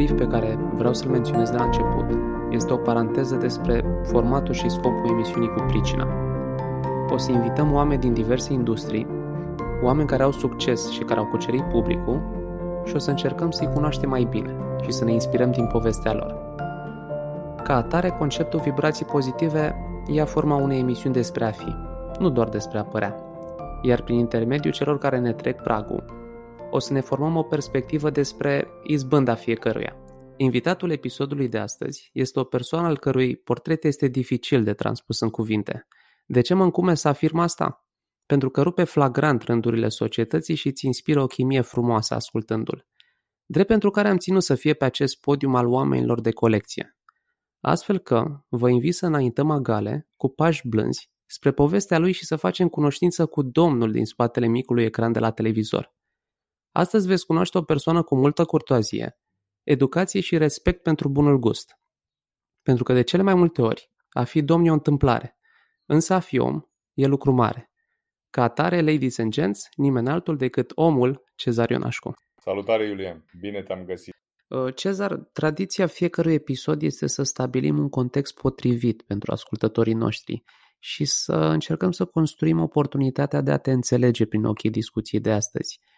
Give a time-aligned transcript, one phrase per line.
[0.00, 2.04] Un brief pe care vreau să-l menționez de la început
[2.50, 6.08] este o paranteză despre formatul și scopul emisiunii cu pricina.
[7.10, 9.06] O să invităm oameni din diverse industrii,
[9.82, 12.20] oameni care au succes și care au cucerit publicul
[12.84, 16.36] și o să încercăm să-i cunoaștem mai bine și să ne inspirăm din povestea lor.
[17.62, 19.74] Ca atare, conceptul vibrații pozitive
[20.06, 21.74] ia forma unei emisiuni despre a fi,
[22.18, 23.16] nu doar despre a părea.
[23.82, 26.19] Iar prin intermediul celor care ne trec pragul,
[26.70, 29.96] o să ne formăm o perspectivă despre izbânda fiecăruia.
[30.36, 35.30] Invitatul episodului de astăzi este o persoană al cărui portret este dificil de transpus în
[35.30, 35.86] cuvinte.
[36.26, 37.86] De ce mă încume să afirm asta?
[38.26, 42.86] Pentru că rupe flagrant rândurile societății și îți inspiră o chimie frumoasă ascultându-l.
[43.46, 46.96] Drept pentru care am ținut să fie pe acest podium al oamenilor de colecție.
[47.60, 52.36] Astfel că vă invit să înaintăm agale, cu pași blânzi, spre povestea lui și să
[52.36, 55.94] facem cunoștință cu domnul din spatele micului ecran de la televizor.
[56.72, 59.18] Astăzi veți cunoaște o persoană cu multă curtoazie,
[59.62, 61.78] educație și respect pentru bunul gust.
[62.62, 65.38] Pentru că de cele mai multe ori, a fi domn e o întâmplare,
[65.86, 66.62] însă a fi om
[66.94, 67.70] e lucru mare.
[68.30, 72.14] Ca atare, ladies and gents, nimeni altul decât omul Cezar Ionașcu.
[72.36, 73.24] Salutare, Iulian!
[73.38, 74.14] Bine te-am găsit!
[74.48, 80.42] Uh, Cezar, tradiția fiecărui episod este să stabilim un context potrivit pentru ascultătorii noștri
[80.78, 85.80] și să încercăm să construim oportunitatea de a te înțelege prin ochii discuției de astăzi–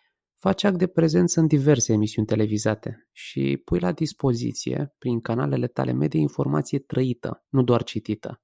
[0.45, 5.93] Faci act de prezență în diverse emisiuni televizate și pui la dispoziție, prin canalele tale
[5.93, 8.41] media, informație trăită, nu doar citită.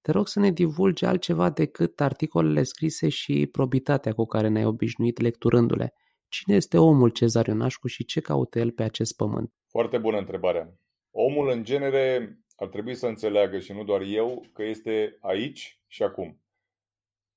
[0.00, 5.20] Te rog să ne divulgi altceva decât articolele scrise și probitatea cu care ne-ai obișnuit
[5.20, 5.92] lecturându-le.
[6.28, 9.52] Cine este omul Cezar Ionașcu și ce caută el pe acest pământ?
[9.68, 10.80] Foarte bună întrebare.
[11.10, 16.02] Omul, în genere, ar trebui să înțeleagă, și nu doar eu, că este aici și
[16.02, 16.40] acum.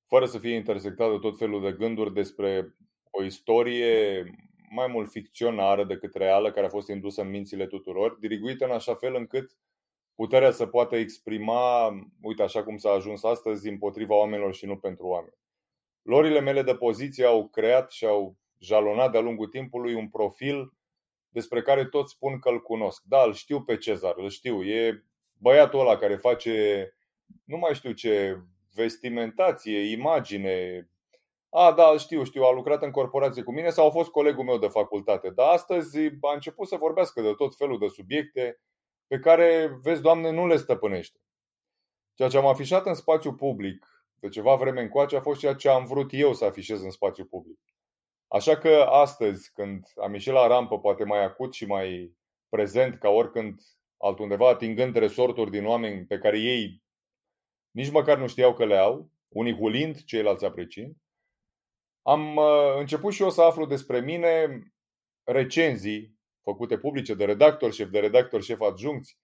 [0.06, 2.74] Fără să fie intersectat de tot felul de gânduri despre
[3.10, 4.24] o istorie
[4.70, 8.94] mai mult ficționară decât reală, care a fost indusă în mințile tuturor, diriguită în așa
[8.94, 9.56] fel încât
[10.14, 11.88] puterea să poată exprima,
[12.22, 15.38] uite așa cum s-a ajuns astăzi, împotriva oamenilor și nu pentru oameni.
[16.02, 20.72] Lorile mele de poziție au creat și au jalonat de-a lungul timpului un profil
[21.28, 23.02] despre care toți spun că îl cunosc.
[23.04, 24.64] Da, îl știu pe Cezar, îl știu.
[24.64, 26.88] E băiatul ăla care face,
[27.44, 28.38] nu mai știu ce,
[28.74, 30.89] vestimentație, imagine,
[31.50, 34.58] a, da, știu, știu, a lucrat în corporație cu mine sau a fost colegul meu
[34.58, 35.30] de facultate.
[35.30, 38.60] Dar astăzi a început să vorbească de tot felul de subiecte
[39.06, 41.18] pe care, vezi, Doamne, nu le stăpânește.
[42.14, 45.68] Ceea ce am afișat în spațiu public de ceva vreme încoace a fost ceea ce
[45.68, 47.58] am vrut eu să afișez în spațiu public.
[48.28, 52.16] Așa că astăzi, când am ieșit la rampă, poate mai acut și mai
[52.48, 53.60] prezent ca oricând
[53.96, 56.82] altundeva, atingând resorturi din oameni pe care ei
[57.70, 60.96] nici măcar nu știau că le au, unii hulind, ceilalți apreciind,
[62.10, 64.62] am uh, început și eu să aflu despre mine
[65.24, 69.18] recenzii făcute publice de redactor șef, de redactor șef adjuncți,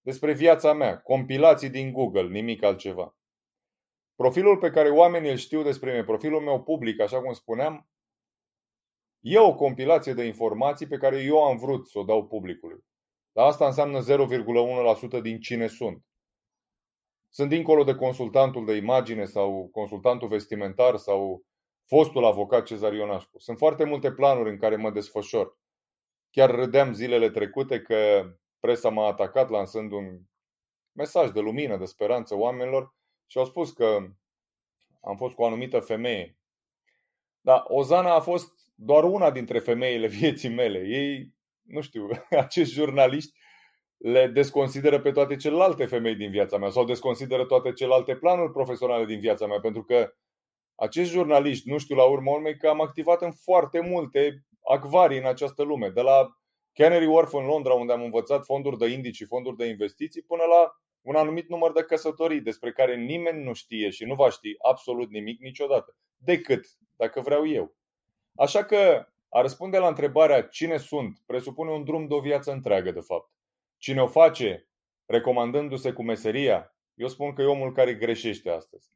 [0.00, 3.16] despre viața mea, compilații din Google, nimic altceva.
[4.14, 7.88] Profilul pe care oamenii îl știu despre mine, profilul meu public, așa cum spuneam,
[9.20, 12.84] e o compilație de informații pe care eu am vrut să o dau publicului.
[13.32, 14.00] Dar asta înseamnă
[15.18, 16.04] 0,1% din cine sunt.
[17.30, 21.44] Sunt dincolo de consultantul de imagine sau consultantul vestimentar sau
[21.86, 23.38] fostul avocat Cezar Ionașcu.
[23.38, 25.58] Sunt foarte multe planuri în care mă desfășor.
[26.30, 28.30] Chiar râdeam zilele trecute că
[28.60, 30.20] presa m-a atacat lansând un
[30.92, 32.94] mesaj de lumină, de speranță oamenilor
[33.26, 34.06] și au spus că
[35.00, 36.38] am fost cu o anumită femeie.
[37.40, 40.78] Dar Ozana a fost doar una dintre femeile vieții mele.
[40.78, 43.32] Ei, nu știu, acești jurnaliști
[43.96, 49.04] le desconsideră pe toate celelalte femei din viața mea sau desconsideră toate celelalte planuri profesionale
[49.04, 50.14] din viața mea, pentru că
[50.74, 55.26] acești jurnaliști, nu știu la urmă urmei că am activat în foarte multe acvarii în
[55.26, 56.28] această lume, de la
[56.72, 60.42] Canary Wharf în Londra, unde am învățat fonduri de indici și fonduri de investiții, până
[60.42, 64.54] la un anumit număr de căsătorii despre care nimeni nu știe și nu va ști
[64.68, 66.66] absolut nimic niciodată, decât
[66.96, 67.76] dacă vreau eu.
[68.34, 72.90] Așa că a răspunde la întrebarea cine sunt presupune un drum de o viață întreagă,
[72.90, 73.30] de fapt.
[73.76, 74.68] Cine o face
[75.06, 78.88] recomandându-se cu meseria, eu spun că e omul care greșește astăzi.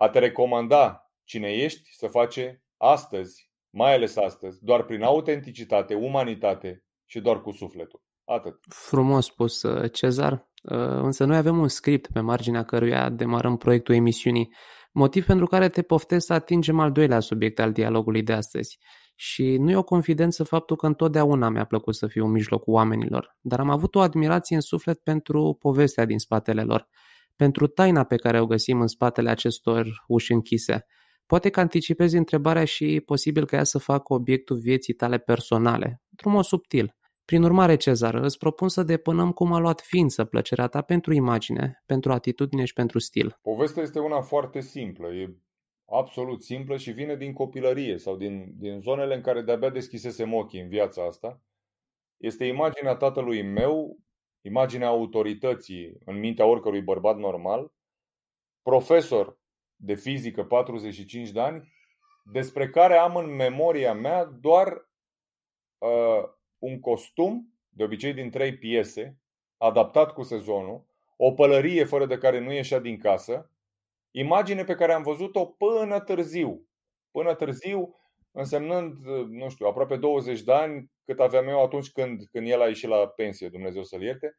[0.00, 6.84] A te recomanda cine ești să face astăzi, mai ales astăzi, doar prin autenticitate, umanitate
[7.06, 8.02] și doar cu sufletul.
[8.24, 8.54] Atât.
[8.68, 10.32] Frumos spus, uh, Cezar.
[10.62, 14.54] Uh, însă noi avem un script pe marginea căruia demarăm proiectul emisiunii,
[14.92, 18.78] motiv pentru care te poftez să atingem al doilea subiect al dialogului de astăzi.
[19.14, 23.36] Și nu e o confidență faptul că întotdeauna mi-a plăcut să fiu în mijlocul oamenilor,
[23.40, 26.88] dar am avut o admirație în suflet pentru povestea din spatele lor
[27.38, 30.86] pentru taina pe care o găsim în spatele acestor uși închise,
[31.28, 36.32] Poate că anticipezi întrebarea și posibil că ea să facă obiectul vieții tale personale, într-un
[36.32, 36.96] mod subtil.
[37.24, 41.82] Prin urmare, Cezar, îți propun să depănăm cum a luat ființă plăcerea ta pentru imagine,
[41.86, 43.38] pentru atitudine și pentru stil.
[43.42, 45.36] Povestea este una foarte simplă, e
[45.86, 50.60] absolut simplă și vine din copilărie sau din, din zonele în care de-abia deschisesem ochii
[50.60, 51.42] în viața asta.
[52.16, 53.98] Este imaginea tatălui meu,
[54.40, 57.72] imaginea autorității în mintea oricărui bărbat normal,
[58.62, 59.38] profesor
[59.76, 61.72] de fizică 45 de ani,
[62.32, 64.90] despre care am în memoria mea doar
[65.78, 69.20] uh, un costum, de obicei din trei piese,
[69.56, 70.86] adaptat cu sezonul,
[71.16, 73.52] o pălărie fără de care nu ieșea din casă,
[74.10, 76.68] imagine pe care am văzut-o până târziu.
[77.10, 77.96] Până târziu,
[78.30, 78.98] însemnând,
[79.28, 82.88] nu știu, aproape 20 de ani, cât aveam eu atunci când, când el a ieșit
[82.88, 84.38] la pensie, Dumnezeu să-l ierte.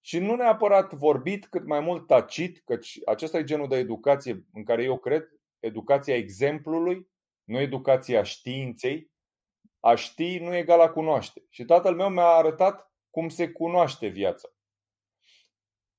[0.00, 4.64] Și nu neapărat vorbit, cât mai mult tacit, căci acesta e genul de educație în
[4.64, 5.28] care eu cred,
[5.58, 7.08] educația exemplului,
[7.44, 9.10] nu educația științei,
[9.80, 11.46] a ști nu e egal a cunoaște.
[11.48, 14.48] Și tatăl meu mi-a arătat cum se cunoaște viața.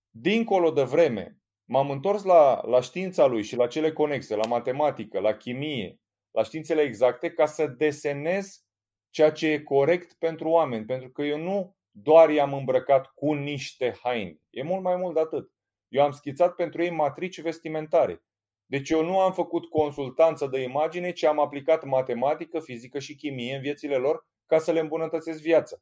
[0.09, 5.19] Dincolo de vreme, m-am întors la, la știința lui și la cele conexe, la matematică,
[5.19, 5.99] la chimie,
[6.33, 8.65] la științele exacte, ca să desenez
[9.09, 10.85] ceea ce e corect pentru oameni.
[10.85, 14.39] Pentru că eu nu doar i-am îmbrăcat cu niște haine.
[14.49, 15.51] E mult mai mult de atât.
[15.87, 18.23] Eu am schițat pentru ei matrici vestimentare.
[18.65, 23.55] Deci eu nu am făcut consultanță de imagine, ci am aplicat matematică, fizică și chimie
[23.55, 25.77] în viețile lor ca să le îmbunătățesc viața.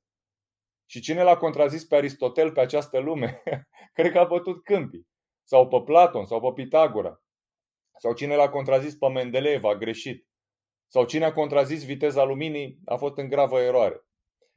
[0.85, 3.43] Și cine l-a contrazis pe Aristotel pe această lume?
[3.93, 5.07] Cred că a bătut câmpii.
[5.43, 7.21] Sau pe Platon, sau pe Pitagora.
[7.97, 10.27] Sau cine l-a contrazis pe Mendeleev a greșit.
[10.93, 14.05] Sau cine a contrazis viteza luminii a fost în gravă eroare.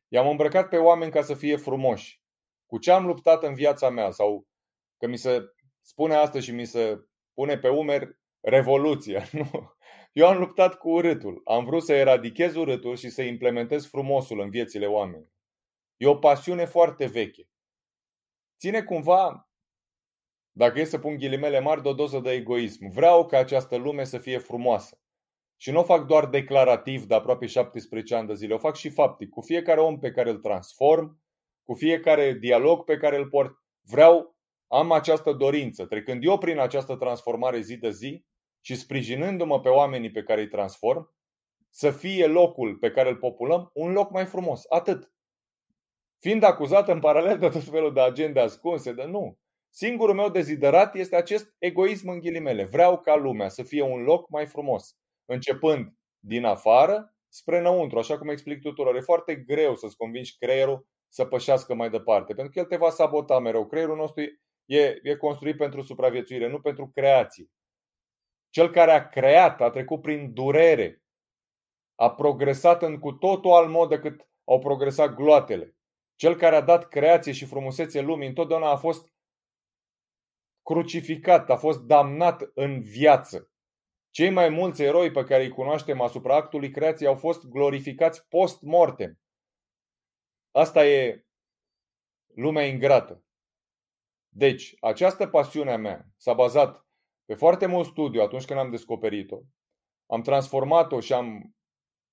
[0.09, 2.23] I-am îmbrăcat pe oameni ca să fie frumoși.
[2.67, 4.11] Cu ce am luptat în viața mea?
[4.11, 4.47] Sau
[4.99, 5.41] că mi se
[5.81, 7.05] spune asta și mi se
[7.35, 9.29] pune pe umeri revoluția.
[9.33, 9.73] Nu.
[10.13, 11.41] Eu am luptat cu urâtul.
[11.45, 15.33] Am vrut să eradichez urâtul și să implementez frumosul în viețile oamenilor.
[15.97, 17.49] E o pasiune foarte veche.
[18.59, 19.51] Ține cumva,
[20.51, 22.91] dacă e să pun ghilimele mari, de o doză de egoism.
[22.91, 24.99] Vreau ca această lume să fie frumoasă.
[25.65, 28.91] Și nu o fac doar declarativ de aproape 17 ani de zile, o fac și
[28.91, 29.29] faptic.
[29.29, 31.23] Cu fiecare om pe care îl transform,
[31.63, 36.97] cu fiecare dialog pe care îl port, vreau, am această dorință, trecând eu prin această
[36.97, 38.25] transformare zi de zi,
[38.61, 41.15] și sprijinându-mă pe oamenii pe care îi transform,
[41.71, 44.65] să fie locul pe care îl populăm un loc mai frumos.
[44.69, 45.13] Atât.
[46.19, 49.39] Fiind acuzat în paralel de tot felul de agende ascunse, de nu.
[49.69, 52.65] Singurul meu deziderat este acest egoism în ghilimele.
[52.65, 54.99] Vreau ca lumea să fie un loc mai frumos.
[55.25, 58.97] Începând din afară spre înăuntru, așa cum explic tuturor.
[58.97, 62.91] E foarte greu să-ți convingi creierul să pășească mai departe, pentru că el te va
[62.91, 63.67] sabota mereu.
[63.67, 64.23] Creierul nostru
[64.65, 67.51] e, e construit pentru supraviețuire, nu pentru creație.
[68.51, 71.03] Cel care a creat a trecut prin durere,
[71.95, 75.77] a progresat în cu totul alt mod decât au progresat gloatele.
[76.17, 79.13] Cel care a dat creație și frumusețe lumii întotdeauna a fost
[80.63, 83.54] crucificat, a fost damnat în viață.
[84.15, 89.19] Cei mai mulți eroi pe care îi cunoaștem asupra actului creației au fost glorificați post-mortem.
[90.51, 91.25] Asta e
[92.35, 93.25] lumea ingrată.
[94.29, 96.87] Deci, această pasiune a mea s-a bazat
[97.25, 99.41] pe foarte mult studiu atunci când am descoperit-o.
[100.07, 101.55] Am transformat-o și am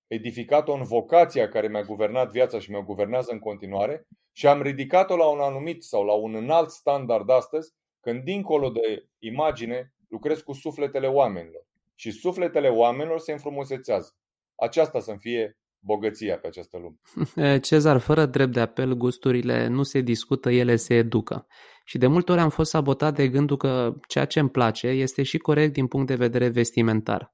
[0.08, 5.16] edificat-o în vocația care mi-a guvernat viața și mi-o guvernează în continuare și am ridicat-o
[5.16, 10.54] la un anumit sau la un înalt standard astăzi, când dincolo de imagine lucrez cu
[10.54, 11.70] sufletele oamenilor.
[12.02, 14.16] Și sufletele oamenilor se înfrumusețează.
[14.56, 16.98] Aceasta să fie bogăția pe această lume.
[17.68, 21.48] Cezar, fără drept de apel, gusturile nu se discută, ele se educă.
[21.86, 25.24] Și de multe ori am fost sabotat de gândul că ceea ce îmi place este
[25.24, 27.34] și corect din punct de vedere vestimentar.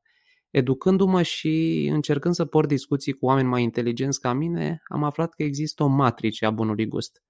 [0.49, 5.43] Educându-mă și încercând să port discuții cu oameni mai inteligenți ca mine, am aflat că
[5.43, 7.23] există o matrice a bunului gust,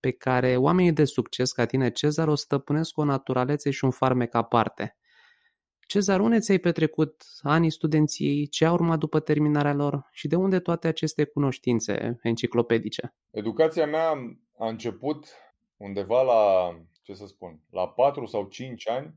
[0.00, 3.90] pe care oamenii de succes ca tine, Cezar, o stăpânesc cu o naturalețe și un
[3.90, 4.96] farmec aparte.
[5.92, 10.60] Cezar, unde ți-ai petrecut anii studenției, ce a urmat după terminarea lor și de unde
[10.60, 13.14] toate aceste cunoștințe enciclopedice?
[13.30, 14.08] Educația mea
[14.58, 15.26] a început
[15.76, 16.72] undeva la,
[17.02, 19.14] ce să spun, la 4 sau 5 ani,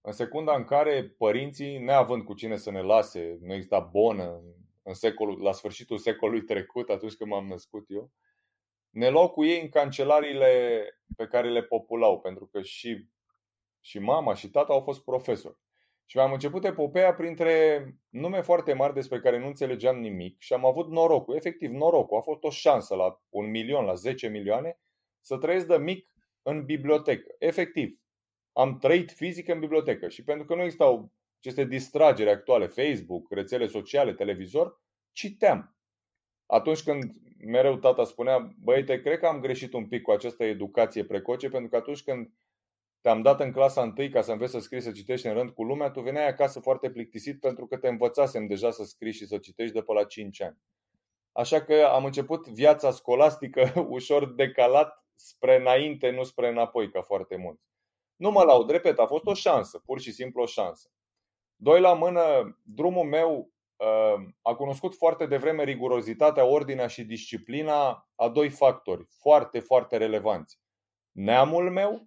[0.00, 4.42] în secunda în care părinții, neavând cu cine să ne lase, nu exista bonă
[4.82, 8.10] în secolul, la sfârșitul secolului trecut, atunci când m-am născut eu,
[8.90, 10.82] ne luau cu ei în cancelariile
[11.16, 13.08] pe care le populau, pentru că și,
[13.80, 15.66] și mama și tata au fost profesori.
[16.10, 20.64] Și am început epopeea printre nume foarte mari despre care nu înțelegeam nimic și am
[20.64, 24.80] avut norocul, efectiv norocul, a fost o șansă la un milion, la 10 milioane,
[25.20, 27.34] să trăiesc de mic în bibliotecă.
[27.38, 28.00] Efectiv,
[28.52, 33.66] am trăit fizic în bibliotecă și pentru că nu existau aceste distrageri actuale, Facebook, rețele
[33.66, 35.76] sociale, televizor, citeam.
[36.46, 37.12] Atunci când
[37.44, 41.68] mereu tata spunea, băiete, cred că am greșit un pic cu această educație precoce, pentru
[41.68, 42.30] că atunci când
[43.00, 45.62] te-am dat în clasa întâi ca să înveți să scrii, să citești în rând cu
[45.62, 49.38] lumea, tu veneai acasă foarte plictisit pentru că te învățasem deja să scrii și să
[49.38, 50.58] citești de pe la 5 ani.
[51.32, 57.36] Așa că am început viața scolastică ușor decalat spre înainte, nu spre înapoi, ca foarte
[57.36, 57.60] mult.
[58.16, 60.90] Nu mă laud, repet, a fost o șansă, pur și simplu o șansă.
[61.56, 62.22] Doi la mână,
[62.62, 69.60] drumul meu uh, a cunoscut foarte devreme rigurozitatea, ordinea și disciplina a doi factori foarte,
[69.60, 70.60] foarte relevanți.
[71.10, 72.00] Neamul meu, uh,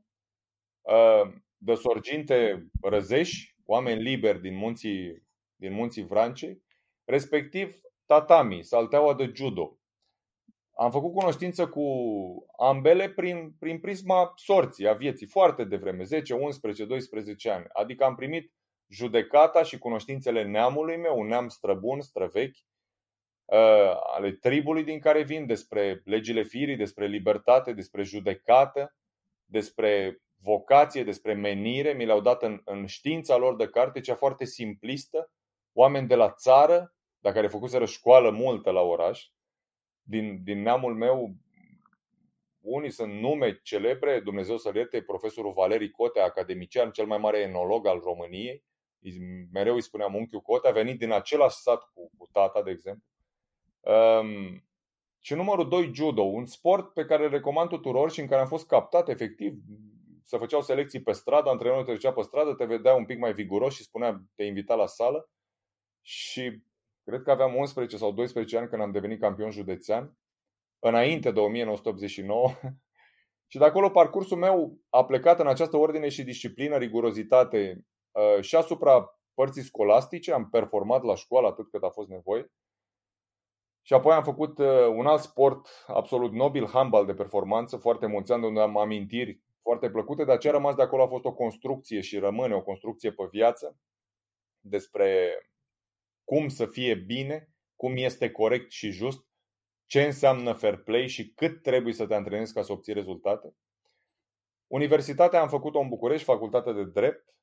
[1.58, 5.24] de sorginte răzeși, oameni liberi din munții,
[5.56, 6.62] din munții Vrancei,
[7.04, 9.76] respectiv tatami, salteaua de judo.
[10.76, 11.86] Am făcut cunoștință cu
[12.58, 17.66] ambele prin, prin prisma sorții, a vieții, foarte devreme, 10, 11, 12 ani.
[17.74, 18.54] Adică am primit
[18.88, 22.58] judecata și cunoștințele neamului meu, un neam străbun, străvechi,
[23.46, 28.96] uh, ale tribului din care vin, despre legile firii, despre libertate, despre judecată,
[29.46, 34.45] despre vocație, despre menire, mi le-au dat în, în știința lor de carte, cea foarte
[34.45, 35.31] simplistă,
[35.74, 39.25] oameni de la țară, dar care făcuseră școală multă la oraș,
[40.01, 41.36] din, din neamul meu,
[42.60, 47.88] unii sunt nume celebre, Dumnezeu să ierte, profesorul Valerii Cotea, academician, cel mai mare enolog
[47.88, 48.63] al României,
[49.51, 53.03] mereu îi spuneam unchiul Cotea, a venit din același sat cu, cu tata, de exemplu.
[53.79, 54.63] Um,
[55.19, 58.48] și numărul 2, judo, un sport pe care îl recomand tuturor și în care am
[58.48, 59.53] fost captat efectiv.
[60.24, 63.34] Se făceau selecții pe stradă, antrenorul te ducea pe stradă, te vedea un pic mai
[63.34, 65.30] viguros și spunea, te invita la sală.
[66.01, 66.63] Și
[67.04, 70.18] Cred că aveam 11 sau 12 ani când am devenit campion județean,
[70.80, 72.50] înainte de 1989.
[73.51, 78.56] și de acolo parcursul meu a plecat în această ordine și disciplină, rigurozitate uh, și
[78.56, 80.34] asupra părții scolastice.
[80.34, 82.51] Am performat la școală atât cât a fost nevoie.
[83.82, 88.32] Și apoi am făcut uh, un alt sport absolut nobil, handball de performanță, foarte mulți
[88.32, 91.34] ani, unde am amintiri foarte plăcute, dar ce a rămas de acolo a fost o
[91.34, 93.80] construcție și rămâne o construcție pe viață
[94.60, 95.38] despre
[96.24, 99.25] cum să fie bine, cum este corect și just,
[99.86, 103.56] ce înseamnă fair play și cât trebuie să te antrenezi ca să obții rezultate.
[104.68, 107.36] Universitatea am făcut-o în București, facultatea de drept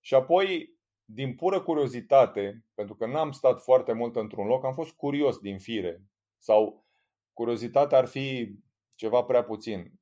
[0.00, 4.92] și apoi, din pură curiozitate, pentru că n-am stat foarte mult într-un loc, am fost
[4.92, 6.02] curios din fire
[6.38, 6.86] sau
[7.32, 8.56] curiozitatea ar fi
[8.94, 9.92] ceva prea puțin.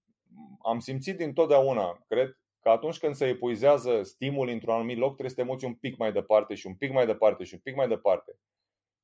[0.62, 5.36] Am simțit dintotdeauna, cred, că atunci când se epuizează stimul într-un anumit loc, trebuie să
[5.36, 7.88] te muți un pic mai departe și un pic mai departe și un pic mai
[7.88, 8.38] departe.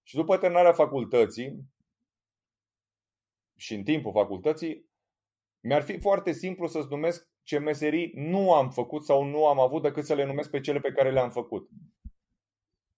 [0.03, 1.65] Și după terminarea facultății
[3.57, 4.89] și în timpul facultății,
[5.61, 9.83] mi-ar fi foarte simplu să-ți numesc ce meserii nu am făcut sau nu am avut
[9.83, 11.69] decât să le numesc pe cele pe care le-am făcut.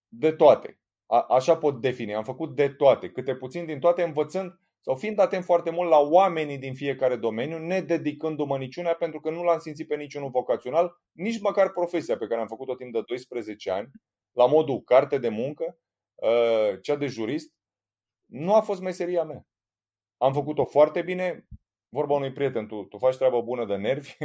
[0.08, 0.78] De toate.
[1.06, 2.14] A, așa pot defini.
[2.14, 3.10] Am făcut de toate.
[3.10, 7.58] Câte puțin din toate, învățând sau fiind atent foarte mult la oamenii din fiecare domeniu,
[7.58, 12.26] ne dedicându-mă niciunea pentru că nu l-am simțit pe niciunul vocațional, nici măcar profesia pe
[12.26, 13.90] care am făcut-o timp de 12 ani,
[14.32, 15.78] la modul carte de muncă,
[16.14, 17.54] uh, cea de jurist,
[18.26, 19.46] nu a fost meseria mea.
[20.16, 21.46] Am făcut-o foarte bine,
[21.88, 24.16] vorba unui prieten, tu, tu faci treabă bună de nervi,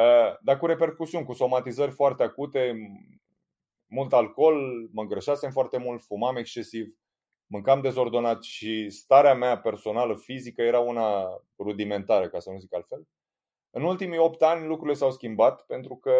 [0.00, 2.74] uh, dar cu repercusiuni, cu somatizări foarte acute,
[3.86, 6.86] mult alcool, mă îngrășasem foarte mult, fumam excesiv,
[7.48, 13.06] mâncam dezordonat și starea mea personală fizică era una rudimentară, ca să nu zic altfel.
[13.70, 16.12] În ultimii 8 ani lucrurile s-au schimbat pentru că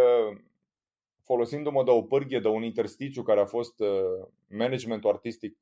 [1.23, 5.58] folosindu-mă de o pârghie, de un intersticiu care a fost uh, managementul artistic,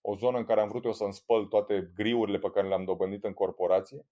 [0.00, 3.24] o zonă în care am vrut eu să-mi spăl toate griurile pe care le-am dobândit
[3.24, 4.06] în corporație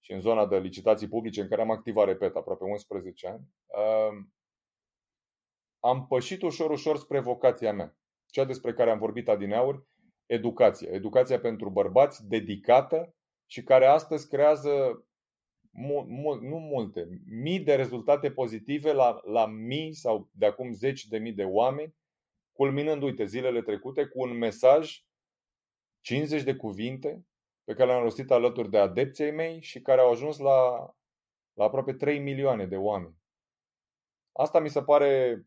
[0.00, 4.24] și în zona de licitații publice în care am activat, repet, aproape 11 ani, uh,
[5.80, 7.96] am pășit ușor, ușor spre vocația mea,
[8.26, 9.84] cea despre care am vorbit adineauri,
[10.30, 10.90] educația.
[10.92, 13.14] Educația pentru bărbați dedicată
[13.46, 15.04] și care astăzi creează
[15.70, 21.04] mu- mu- nu multe, mii de rezultate pozitive la, la mii sau de acum zeci
[21.04, 21.94] de mii de oameni,
[22.52, 25.04] culminând, uite, zilele trecute cu un mesaj,
[26.00, 27.26] 50 de cuvinte
[27.64, 30.90] pe care le-am rostit alături de adepții mei și care au ajuns la,
[31.52, 33.14] la aproape 3 milioane de oameni.
[34.32, 35.42] Asta mi se pare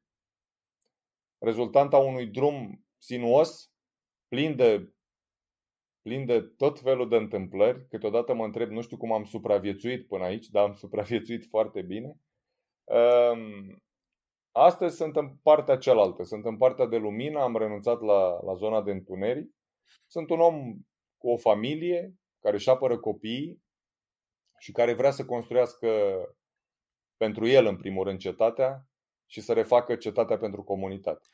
[1.38, 3.73] rezultanta unui drum sinuos,
[4.34, 4.94] plin de,
[6.02, 7.88] plin de tot felul de întâmplări.
[7.88, 12.20] Câteodată mă întreb, nu știu cum am supraviețuit până aici, dar am supraviețuit foarte bine.
[12.84, 13.84] Ehm,
[14.52, 18.82] astăzi sunt în partea cealaltă, sunt în partea de lumină, am renunțat la, la zona
[18.82, 19.56] de întuneric.
[20.08, 20.74] Sunt un om
[21.18, 23.64] cu o familie care își apără copiii
[24.60, 25.90] și care vrea să construiască
[27.18, 28.88] pentru el, în primul rând, cetatea
[29.34, 31.28] și să refacă cetatea pentru comunitate.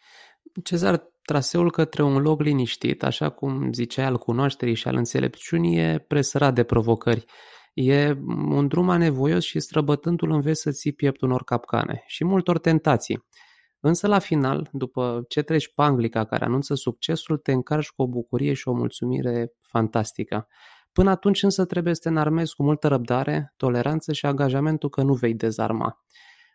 [0.63, 6.05] Cezar, traseul către un loc liniștit, așa cum zicea al cunoașterii și al înțelepciunii, e
[6.07, 7.25] presărat de provocări.
[7.73, 8.15] E
[8.49, 13.25] un drum anevoios și străbătându-l înveți să ții piept unor capcane și multor tentații.
[13.79, 18.53] Însă la final, după ce treci panglica care anunță succesul, te încarci cu o bucurie
[18.53, 20.47] și o mulțumire fantastică.
[20.91, 25.13] Până atunci însă trebuie să te înarmezi cu multă răbdare, toleranță și angajamentul că nu
[25.13, 26.03] vei dezarma.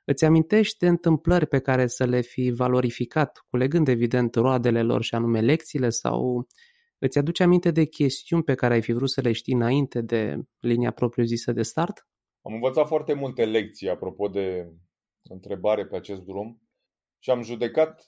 [0.04, 5.14] Îți amintești de întâmplări pe care să le fi valorificat, culegând evident roadele lor și
[5.14, 6.46] anume lecțiile sau
[6.98, 10.36] îți aduce aminte de chestiuni pe care ai fi vrut să le știi înainte de
[10.58, 12.08] linia propriu-zisă de start?
[12.42, 14.72] Am învățat foarte multe lecții apropo de
[15.22, 16.62] întrebare pe acest drum
[17.18, 18.06] și am judecat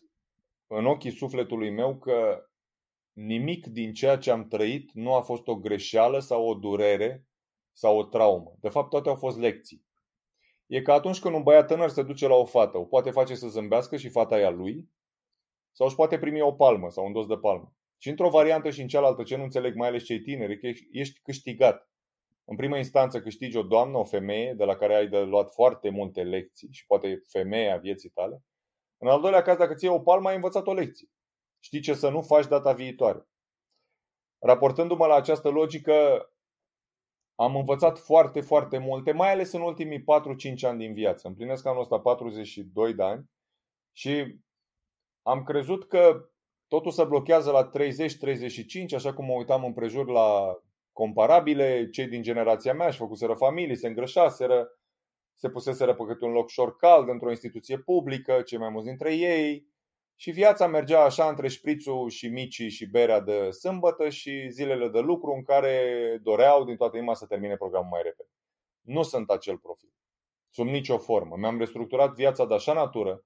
[0.66, 2.46] în ochii sufletului meu că
[3.12, 7.26] nimic din ceea ce am trăit nu a fost o greșeală sau o durere
[7.72, 8.56] sau o traumă.
[8.60, 9.85] De fapt, toate au fost lecții.
[10.66, 13.34] E ca atunci când un băiat tânăr se duce la o fată, o poate face
[13.34, 14.90] să zâmbească și fata e a lui,
[15.72, 17.72] sau își poate primi o palmă sau un dos de palmă.
[17.98, 21.20] Și într-o variantă și în cealaltă, ce nu înțeleg mai ales cei tineri, că ești
[21.22, 21.90] câștigat.
[22.44, 25.90] În prima instanță câștigi o doamnă, o femeie, de la care ai de luat foarte
[25.90, 28.42] multe lecții și poate femeia vieții tale.
[28.96, 31.08] În al doilea caz, dacă ți o palmă, ai învățat o lecție.
[31.60, 33.28] Știi ce să nu faci data viitoare.
[34.38, 36.28] Raportându-mă la această logică,
[37.36, 40.04] am învățat foarte, foarte multe, mai ales în ultimii 4-5
[40.62, 41.28] ani din viață.
[41.28, 43.24] Împlinesc anul ăsta 42 de ani
[43.92, 44.40] și
[45.22, 46.30] am crezut că
[46.68, 50.58] totul se blochează la 30-35, așa cum mă uitam împrejur la
[50.92, 54.68] comparabile, cei din generația mea și făcuseră familii, se îngrășaseră,
[55.34, 59.14] se puseseră pe câte un loc șor cald într-o instituție publică, cei mai mulți dintre
[59.14, 59.66] ei,
[60.18, 64.98] și viața mergea așa între șprițul și micii și berea de sâmbătă și zilele de
[64.98, 68.28] lucru în care doreau din toată inima să termine programul mai repede.
[68.80, 69.92] Nu sunt acel profil.
[70.48, 71.36] Sub nicio formă.
[71.36, 73.24] Mi-am restructurat viața de așa natură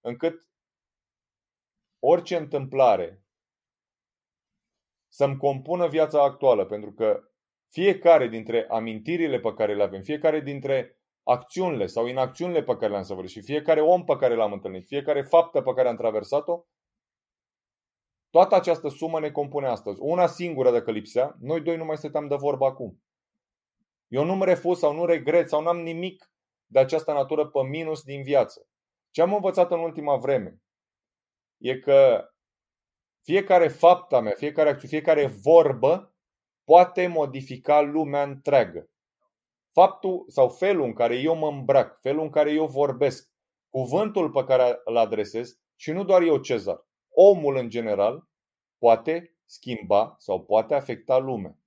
[0.00, 0.46] încât
[1.98, 3.24] orice întâmplare
[5.12, 7.30] să-mi compună viața actuală, pentru că
[7.68, 13.02] fiecare dintre amintirile pe care le avem, fiecare dintre acțiunile sau inacțiunile pe care le-am
[13.02, 16.64] săvârșit, fiecare om pe care l-am întâlnit, fiecare faptă pe care am traversat-o,
[18.30, 20.00] toată această sumă ne compune astăzi.
[20.00, 23.02] Una singură dacă lipsea, noi doi nu mai stăteam de vorbă acum.
[24.06, 26.32] Eu nu-mi refuz sau nu regret sau n-am nimic
[26.66, 28.66] de această natură pe minus din viață.
[29.10, 30.60] Ce am învățat în ultima vreme
[31.56, 32.28] e că
[33.22, 36.14] fiecare fapta mea, fiecare acțiune, fiecare vorbă
[36.64, 38.89] poate modifica lumea întreagă
[39.80, 43.32] faptul sau felul în care eu mă îmbrac, felul în care eu vorbesc,
[43.68, 48.28] cuvântul pe care îl adresez și nu doar eu, Cezar, omul în general
[48.78, 51.58] poate schimba sau poate afecta lumea.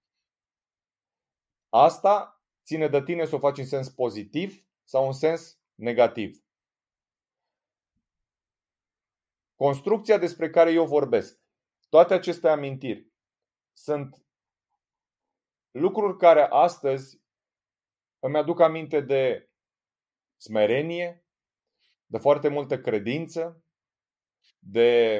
[1.70, 6.44] Asta ține de tine să o faci în sens pozitiv sau în sens negativ.
[9.56, 11.42] Construcția despre care eu vorbesc,
[11.90, 13.12] toate aceste amintiri,
[13.72, 14.26] sunt
[15.72, 17.23] lucruri care astăzi
[18.24, 19.50] îmi aduc aminte de
[20.42, 21.26] smerenie,
[22.06, 23.64] de foarte multă credință,
[24.60, 25.20] de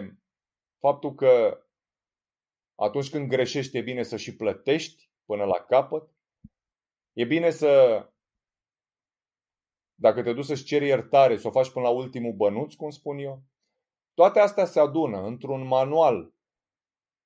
[0.80, 1.64] faptul că
[2.76, 6.10] atunci când greșești e bine să și plătești până la capăt.
[7.14, 8.04] E bine să,
[9.96, 13.18] dacă te duci să-și ceri iertare, să o faci până la ultimul bănuț, cum spun
[13.18, 13.44] eu.
[14.14, 16.34] Toate astea se adună într-un manual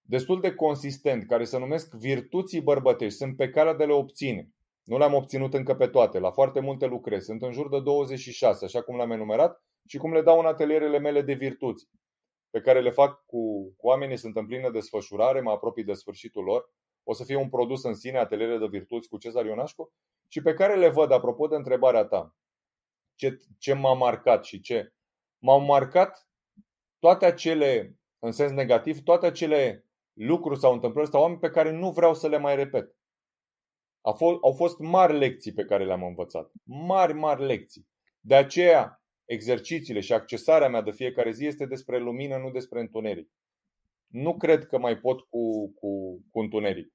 [0.01, 3.17] destul de consistent, care se numesc virtuții bărbătești.
[3.17, 4.51] Sunt pe care de le obține.
[4.87, 7.23] Nu le-am obținut încă pe toate, la foarte multe lucrez.
[7.23, 10.99] Sunt în jur de 26, așa cum le-am enumerat și cum le dau în atelierele
[10.99, 11.87] mele de virtuți,
[12.49, 16.43] pe care le fac cu, cu oamenii, sunt în plină desfășurare, mă apropii de sfârșitul
[16.43, 16.71] lor.
[17.03, 19.91] O să fie un produs în sine, ateliere de virtuți cu Cezar Ionașcu,
[20.27, 22.35] și pe care le văd, apropo de întrebarea ta,
[23.15, 24.93] ce, ce m-a marcat și ce.
[25.37, 26.27] M-au marcat
[26.99, 31.91] toate acele, în sens negativ, toate acele lucruri sau întâmplări sau oameni pe care nu
[31.91, 32.96] vreau să le mai repet.
[34.07, 36.51] A fost, au fost mari lecții pe care le-am învățat.
[36.63, 37.87] Mari, mari lecții.
[38.19, 43.31] De aceea, exercițiile și accesarea mea de fiecare zi este despre lumină, nu despre întuneric.
[44.07, 46.93] Nu cred că mai pot cu, cu, cu întuneric.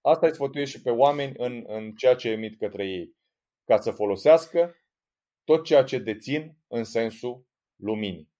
[0.00, 3.14] Asta îți sfătuiesc și pe oameni în, în ceea ce emit către ei.
[3.64, 4.74] Ca să folosească
[5.44, 8.30] tot ceea ce dețin în sensul luminii.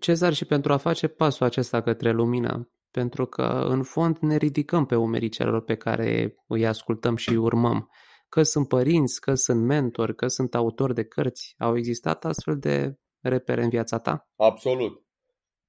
[0.00, 4.86] Cezar, și pentru a face pasul acesta către lumină, pentru că în fond ne ridicăm
[4.86, 7.90] pe umerii celor pe care îi ascultăm și îi urmăm.
[8.28, 11.54] Că sunt părinți, că sunt mentori, că sunt autori de cărți.
[11.58, 14.28] Au existat astfel de repere în viața ta?
[14.36, 15.04] Absolut.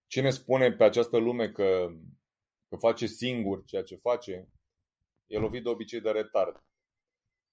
[0.08, 1.88] Cine spune pe această lume că,
[2.70, 4.50] că face singur ceea ce face,
[5.28, 6.64] e lovit de obicei de retard.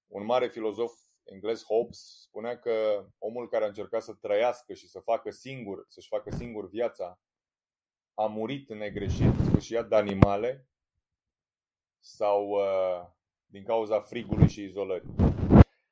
[0.06, 0.92] Un mare filozof
[1.24, 6.08] englez Hobbes spunea că omul care a încercat să trăiască și să facă singur, să-și
[6.08, 7.20] facă singur viața,
[8.20, 10.68] a murit negreșit, sfâșiat de animale
[11.98, 13.06] sau uh,
[13.46, 15.14] din cauza frigului și izolării.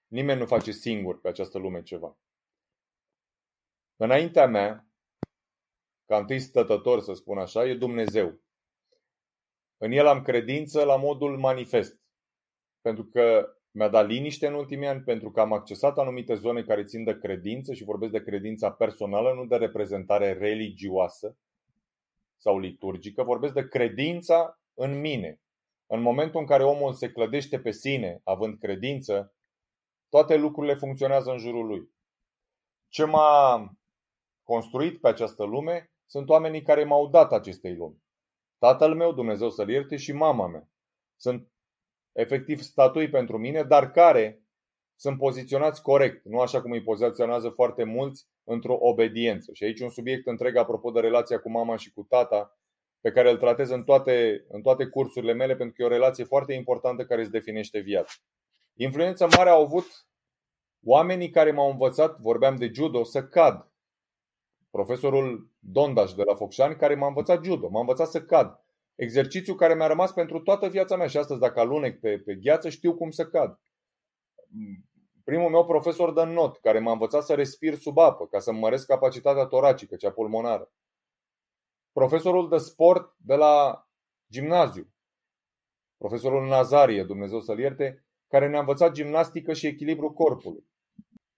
[0.07, 2.17] Nimeni nu face singur pe această lume ceva.
[3.97, 4.89] Înaintea mea,
[6.07, 8.41] ca întâi stătător să spun așa, e Dumnezeu.
[9.77, 12.01] În el am credință la modul manifest.
[12.81, 16.85] Pentru că mi-a dat liniște în ultimii ani, pentru că am accesat anumite zone care
[16.85, 21.37] țin de credință și vorbesc de credința personală, nu de reprezentare religioasă
[22.37, 23.23] sau liturgică.
[23.23, 25.41] Vorbesc de credința în mine.
[25.87, 29.35] În momentul în care omul se clădește pe sine, având credință,
[30.09, 31.91] toate lucrurile funcționează în jurul lui.
[32.89, 33.71] Ce m-a
[34.43, 38.05] construit pe această lume sunt oamenii care m-au dat acestei lumi.
[38.59, 40.69] Tatăl meu, Dumnezeu să-l ierte, și mama mea.
[41.17, 41.53] Sunt
[42.13, 44.46] efectiv statui pentru mine, dar care
[44.97, 49.53] sunt poziționați corect, nu așa cum îi poziționează foarte mulți într-o obediență.
[49.53, 52.59] Și aici un subiect întreg apropo de relația cu mama și cu tata,
[53.01, 56.25] pe care îl tratez în toate, în toate cursurile mele, pentru că e o relație
[56.25, 58.13] foarte importantă care îți definește viața.
[58.75, 59.87] Influența mare au avut
[60.85, 63.71] oamenii care m-au învățat, vorbeam de judo, să cad.
[64.71, 68.61] Profesorul Dondaș de la Focșani, care m-a învățat judo, m-a învățat să cad.
[68.95, 72.69] Exercițiu care mi-a rămas pentru toată viața mea și astăzi dacă alunec pe, pe gheață
[72.69, 73.59] știu cum să cad.
[75.25, 78.87] Primul meu profesor de not, care m-a învățat să respir sub apă, ca să măresc
[78.87, 80.73] capacitatea toracică, cea pulmonară.
[81.93, 83.87] Profesorul de sport de la
[84.31, 84.91] gimnaziu,
[85.97, 90.65] profesorul Nazarie, Dumnezeu să-l ierte, care ne-a învățat gimnastică și echilibru corpului.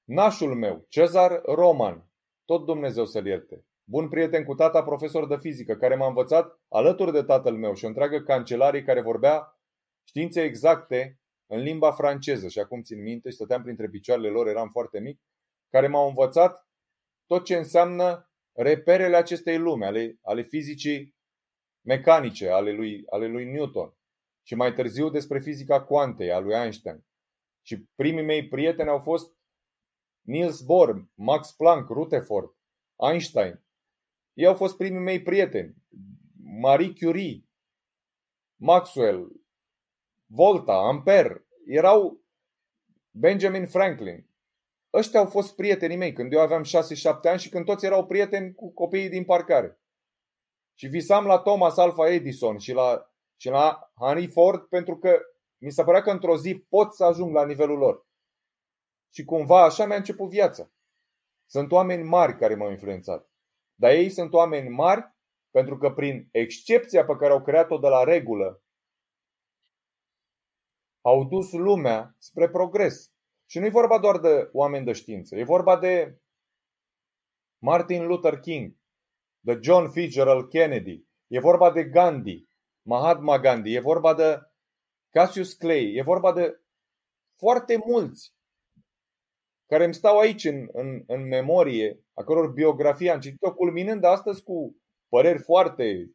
[0.05, 2.11] Nașul meu, Cezar Roman,
[2.45, 7.13] tot Dumnezeu să-l ierte, bun prieten cu tata profesor de fizică, care m-a învățat alături
[7.13, 9.61] de tatăl meu și o întreagă cancelarie care vorbea
[10.05, 14.69] științe exacte în limba franceză și acum țin minte și stăteam printre picioarele lor, eram
[14.69, 15.21] foarte mic,
[15.71, 16.69] care m-au învățat
[17.27, 21.17] tot ce înseamnă reperele acestei lume, ale, ale fizicii
[21.87, 23.97] mecanice, ale lui, ale lui Newton
[24.47, 27.07] și mai târziu despre fizica cuantei a lui Einstein.
[27.67, 29.37] Și primii mei prieteni au fost
[30.27, 32.57] Niels Bohr, Max Planck, Rutherford,
[33.11, 33.65] Einstein.
[34.33, 35.75] Ei au fost primii mei prieteni.
[36.61, 37.45] Marie Curie,
[38.61, 39.33] Maxwell,
[40.31, 42.21] Volta, Ampere, erau
[43.11, 44.27] Benjamin Franklin.
[44.93, 46.67] Ăștia au fost prietenii mei când eu aveam 6-7
[47.23, 49.81] ani și când toți erau prieteni cu copiii din parcare.
[50.75, 55.21] Și visam la Thomas Alva Edison și la, și la Henry Ford pentru că
[55.59, 58.07] mi se părea că într-o zi pot să ajung la nivelul lor.
[59.13, 60.71] Și cumva așa mi-a început viața.
[61.47, 63.31] Sunt oameni mari care m-au influențat.
[63.75, 65.17] Dar ei sunt oameni mari
[65.51, 68.63] pentru că prin excepția pe care au creat-o de la regulă,
[71.01, 73.13] au dus lumea spre progres.
[73.51, 76.19] Și nu e vorba doar de oameni de știință, e vorba de
[77.59, 78.77] Martin Luther King,
[79.41, 82.47] de John Fitzgerald Kennedy, e vorba de Gandhi,
[82.83, 84.41] Mahatma Gandhi, e vorba de
[85.11, 86.61] Cassius Clay, e vorba de
[87.37, 88.37] foarte mulți
[89.67, 94.43] care îmi stau aici în, în, în memorie, a căror biografie am citit-o, culminând astăzi
[94.43, 94.77] cu
[95.09, 96.13] păreri foarte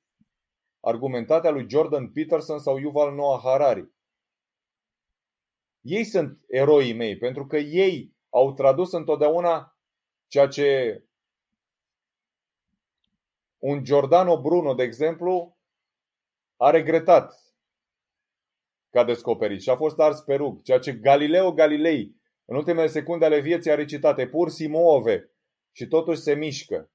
[0.79, 3.91] argumentate a lui Jordan Peterson sau Yuval Noah Harari.
[5.83, 9.77] Ei sunt eroii mei, pentru că ei au tradus întotdeauna
[10.27, 11.01] ceea ce
[13.57, 15.57] un Giordano Bruno, de exemplu,
[16.57, 17.55] a regretat
[18.89, 20.61] ca descoperit și a fost ars pe rug.
[20.61, 22.15] Ceea ce Galileo Galilei
[22.45, 25.31] în ultimele secunde ale vieții a recitate pur si move
[25.71, 26.91] și totuși se mișcă.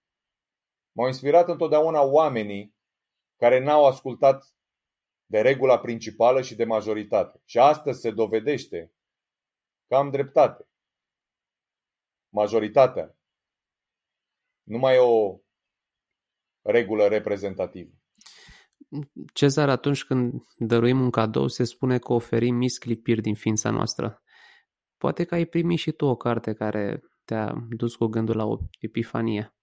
[0.93, 2.77] M-au inspirat întotdeauna oamenii
[3.37, 4.58] care n-au ascultat
[5.31, 7.41] de regula principală și de majoritate.
[7.45, 8.93] Și astăzi se dovedește
[9.87, 10.69] că am dreptate.
[12.29, 13.17] Majoritatea
[14.63, 15.39] nu mai e o
[16.63, 17.91] regulă reprezentativă.
[19.33, 24.23] Cezar, atunci când dăruim un cadou, se spune că oferim misclipiri din ființa noastră.
[24.97, 28.59] Poate că ai primit și tu o carte care te-a dus cu gândul la o
[28.81, 29.55] epifanie.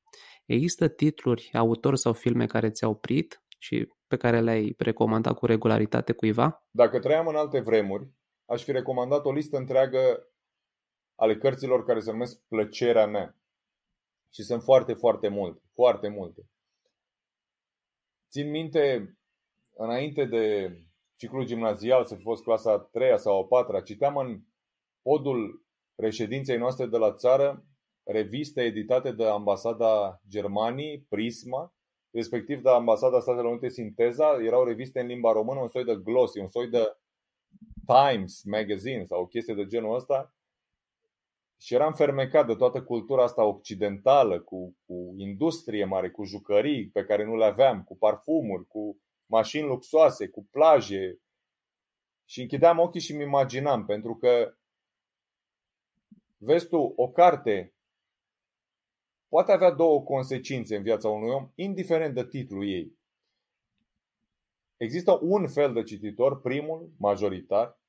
[0.46, 6.14] Există titluri, autori sau filme care ți-au prit și pe care le-ai recomandat cu regularitate
[6.14, 6.68] cuiva?
[6.72, 8.10] Dacă trăiam în alte vremuri,
[8.46, 10.28] aș fi recomandat o listă întreagă
[11.16, 13.38] ale cărților care se numesc Plăcerea mea.
[14.34, 15.62] Și sunt foarte, foarte multe.
[15.74, 16.50] Foarte multe.
[18.30, 19.16] Țin minte,
[19.74, 20.76] înainte de
[21.16, 24.42] ciclul gimnazial, să fi fost clasa a treia sau a patra, citeam în
[25.02, 25.66] podul
[25.96, 27.66] reședinței noastre de la țară
[28.04, 31.75] reviste editate de ambasada Germaniei, Prisma,
[32.16, 36.40] respectiv de ambasada Statelor Unite Sinteza, erau reviste în limba română, un soi de glossy,
[36.40, 36.98] un soi de
[37.86, 40.34] Times Magazine sau o chestie de genul ăsta,
[41.58, 47.04] și eram fermecat de toată cultura asta occidentală, cu, cu industrie mare, cu jucării pe
[47.04, 51.20] care nu le aveam, cu parfumuri, cu mașini luxoase, cu plaje.
[52.26, 54.56] Și închideam ochii și mi imaginam, pentru că,
[56.38, 57.75] vezi tu, o carte
[59.36, 62.98] poate avea două consecințe în viața unui om, indiferent de titlul ei.
[64.78, 67.80] Există un fel de cititor, primul, majoritar,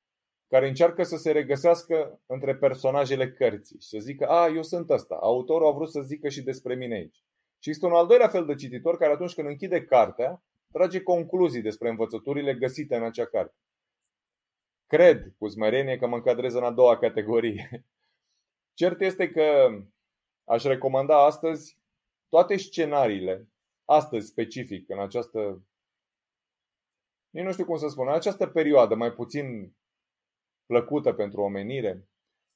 [0.49, 5.19] care încearcă să se regăsească între personajele cărții și să zică, a, eu sunt ăsta,
[5.21, 7.25] autorul a vrut să zică și despre mine aici.
[7.59, 11.63] Și este un al doilea fel de cititor care atunci când închide cartea, trage concluzii
[11.63, 13.57] despre învățăturile găsite în acea carte.
[14.87, 17.87] Cred cu smerenie că mă încadrez în a doua categorie.
[18.79, 19.69] Cert este că
[20.49, 21.79] aș recomanda astăzi
[22.29, 23.49] toate scenariile,
[23.85, 25.63] astăzi specific, în această,
[27.31, 29.77] nu știu cum să spun, în această perioadă mai puțin
[30.67, 32.09] plăcută pentru omenire,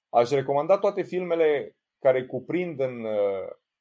[0.08, 3.04] aș recomanda toate filmele care cuprind în,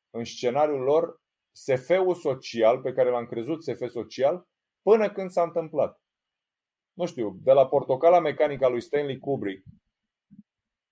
[0.09, 4.47] în scenariul lor SF-ul social pe care l-am crezut SF social
[4.81, 6.01] până când s-a întâmplat.
[6.93, 9.65] Nu știu, de la Portocala Mecanica lui Stanley Kubrick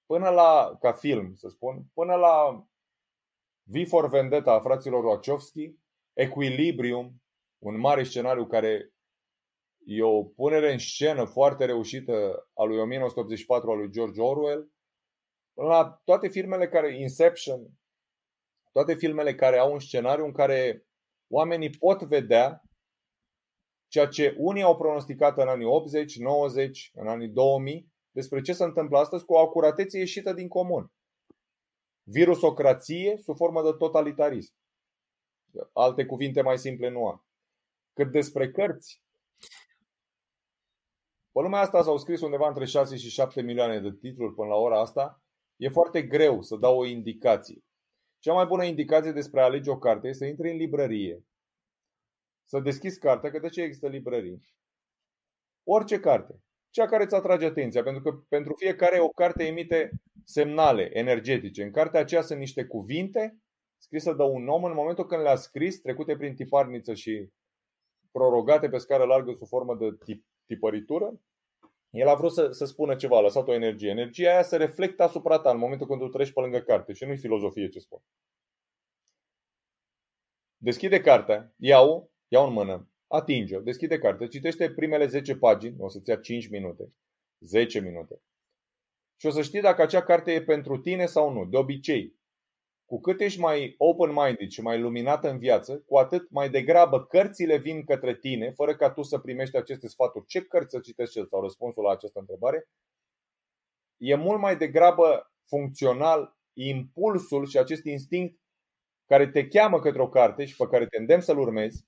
[0.06, 2.66] până la, ca film să spun, până la
[3.70, 5.76] V for Vendetta a fraților Wachowski,
[6.14, 7.22] Equilibrium,
[7.64, 8.94] un mare scenariu care
[9.86, 12.14] e o punere în scenă foarte reușită
[12.54, 14.72] a lui 1984 a lui George Orwell,
[15.54, 17.68] la toate filmele care, Inception,
[18.72, 20.86] toate filmele care au un scenariu în care
[21.32, 22.62] oamenii pot vedea
[23.88, 28.64] ceea ce unii au pronosticat în anii 80, 90, în anii 2000, despre ce se
[28.64, 30.92] întâmplă astăzi cu o acuratețe ieșită din comun.
[32.10, 34.54] Virusocrație sub formă de totalitarism.
[35.74, 37.26] Alte cuvinte mai simple nu am.
[37.94, 39.02] Cât despre cărți,
[41.32, 44.56] pe lumea asta s-au scris undeva între 6 și 7 milioane de titluri până la
[44.56, 45.22] ora asta.
[45.56, 47.64] E foarte greu să dau o indicație.
[48.20, 51.26] Cea mai bună indicație despre a alege o carte este să intri în librărie,
[52.44, 54.42] să deschizi cartea, că de ce există librării?
[55.64, 59.92] Orice carte, cea care îți atrage atenția, pentru că pentru fiecare o carte emite
[60.28, 61.64] semnale energetice.
[61.64, 63.38] În cartea aceea sunt niște cuvinte
[63.78, 67.30] scrise de un om în momentul când le-a scris, trecute prin tiparniță și
[68.12, 71.20] prorogate pe scară largă sub formă de tip, tipăritură,
[71.90, 73.90] el a vrut să, să spună ceva, a lăsat o energie.
[73.90, 77.06] Energia aia se reflectă asupra ta în momentul când tu treci pe lângă carte și
[77.06, 78.02] nu-i filozofie ce spun.
[80.58, 86.10] Deschide cartea, iau, iau în mână, atinge-o, deschide cartea, citește primele 10 pagini, o să-ți
[86.10, 86.94] ia 5 minute,
[87.40, 88.22] 10 minute.
[89.20, 91.46] Și o să știi dacă acea carte e pentru tine sau nu.
[91.46, 92.16] De obicei,
[92.86, 97.58] cu cât ești mai open-minded și mai luminat în viață, cu atât mai degrabă cărțile
[97.58, 100.26] vin către tine, fără ca tu să primești aceste sfaturi.
[100.26, 102.68] Ce cărți să citești sau răspunsul la această întrebare?
[103.98, 108.40] E mult mai degrabă funcțional impulsul și acest instinct
[109.06, 111.86] care te cheamă către o carte și pe care te îndemn să-l urmezi,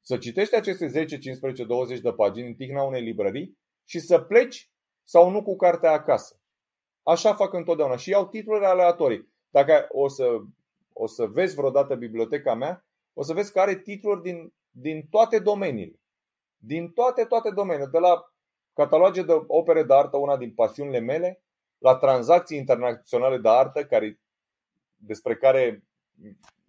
[0.00, 4.70] să citești aceste 10, 15, 20 de pagini în tihna unei librării și să pleci
[5.02, 6.41] sau nu cu cartea acasă.
[7.02, 9.28] Așa fac întotdeauna și iau titluri aleatorii.
[9.50, 10.40] Dacă o să,
[10.92, 15.38] o să vezi vreodată biblioteca mea, o să vezi că are titluri din, din toate
[15.38, 16.00] domeniile.
[16.56, 17.90] Din toate, toate domeniile.
[17.90, 18.32] De la
[18.72, 21.42] cataloge de opere de artă, una din pasiunile mele,
[21.78, 24.20] la tranzacții internaționale de artă, care,
[24.96, 25.84] despre care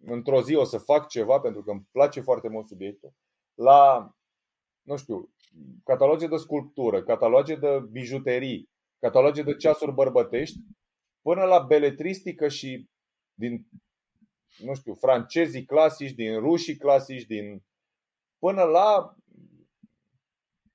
[0.05, 3.13] într-o zi o să fac ceva, pentru că îmi place foarte mult subiectul,
[3.53, 4.11] la,
[4.81, 5.29] nu știu,
[5.83, 8.69] cataloge de sculptură, cataloge de bijuterii,
[9.03, 10.57] cataloge de ceasuri bărbătești,
[11.21, 12.89] până la beletristică și
[13.33, 13.67] din,
[14.57, 17.63] nu știu, francezii clasici, din rușii clasici, din,
[18.39, 19.15] până la,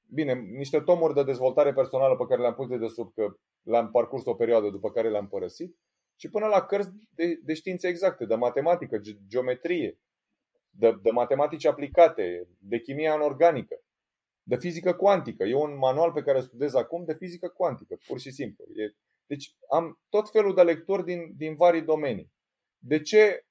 [0.07, 4.25] bine, niște tomuri de dezvoltare personală pe care le-am pus de desubt, că le-am parcurs
[4.25, 5.77] o perioadă după care le-am părăsit,
[6.17, 9.99] și până la cărți de, de științe exacte, de matematică, geometrie,
[10.71, 13.83] de, de matematici aplicate, de chimie anorganică,
[14.49, 15.45] de fizică cuantică.
[15.45, 18.65] E un manual pe care studiez acum de fizică cuantică, pur și simplu.
[18.65, 18.95] E
[19.27, 22.33] deci am tot felul de lecturi din, din vari domenii.
[22.79, 23.47] De ce,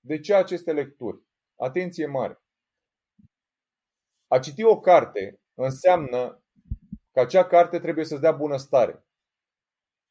[0.00, 1.22] de ce aceste lecturi?
[1.56, 2.42] Atenție mare!
[4.26, 6.42] A citi o carte înseamnă
[7.12, 9.04] că acea carte trebuie să-ți dea bunăstare.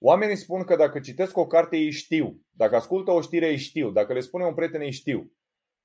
[0.01, 3.91] Oamenii spun că dacă citesc o carte ei știu, dacă ascultă o știre ei știu,
[3.91, 5.33] dacă le spune un prieten ei știu,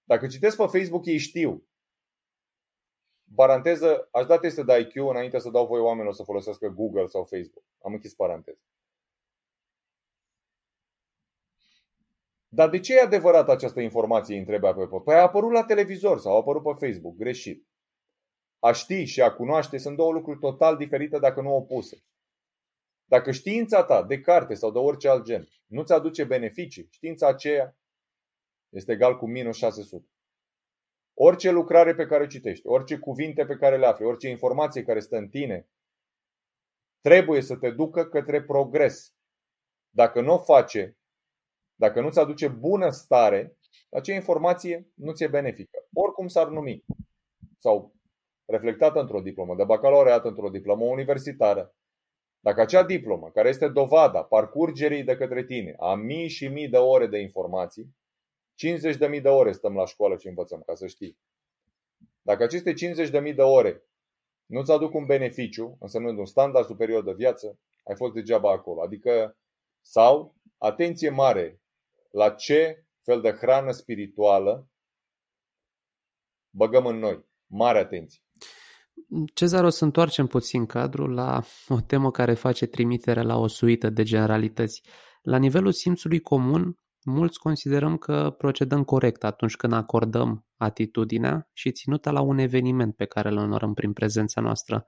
[0.04, 1.66] dacă citesc pe Facebook ei știu.
[3.34, 7.24] Paranteză, aș da teste de IQ înainte să dau voi oamenilor să folosească Google sau
[7.24, 7.64] Facebook.
[7.82, 8.60] Am închis paranteză.
[12.48, 16.34] Dar de ce e adevărat această informație, întrebea pe Păi a apărut la televizor sau
[16.34, 17.66] a apărut pe Facebook, greșit.
[18.58, 22.04] A ști și a cunoaște sunt două lucruri total diferite dacă nu opuse.
[23.04, 27.76] Dacă știința ta, de carte sau de orice alt gen, nu-ți aduce beneficii, știința aceea
[28.68, 30.13] este egal cu minus 600.
[31.14, 35.00] Orice lucrare pe care o citești, orice cuvinte pe care le afli, orice informație care
[35.00, 35.68] stă în tine,
[37.00, 39.14] trebuie să te ducă către progres.
[39.90, 40.96] Dacă nu o face,
[41.74, 43.56] dacă nu-ți aduce bună stare,
[43.90, 45.78] acea informație nu ți-e benefică.
[45.92, 46.84] Oricum s-ar numi.
[47.58, 47.94] Sau
[48.44, 51.74] reflectată într-o diplomă de bacalaureat, într-o diplomă universitară.
[52.40, 56.76] Dacă acea diplomă, care este dovada parcurgerii de către tine a mii și mii de
[56.76, 57.96] ore de informații,
[58.54, 61.18] 50 de mii de ore stăm la școală și învățăm, ca să știi.
[62.22, 63.84] Dacă aceste 50 de mii de ore
[64.46, 68.82] nu-ți aduc un beneficiu, însemnând un standard superior de viață, ai fost degeaba acolo.
[68.82, 69.36] Adică,
[69.80, 71.60] sau, atenție mare
[72.10, 74.68] la ce fel de hrană spirituală
[76.50, 77.24] băgăm în noi.
[77.46, 78.20] Mare atenție.
[79.34, 83.90] Cezar, o să întoarcem puțin cadrul la o temă care face trimitere la o suită
[83.90, 84.82] de generalități.
[85.22, 92.10] La nivelul simțului comun, mulți considerăm că procedăm corect atunci când acordăm atitudinea și ținuta
[92.10, 94.84] la un eveniment pe care îl onorăm prin prezența noastră.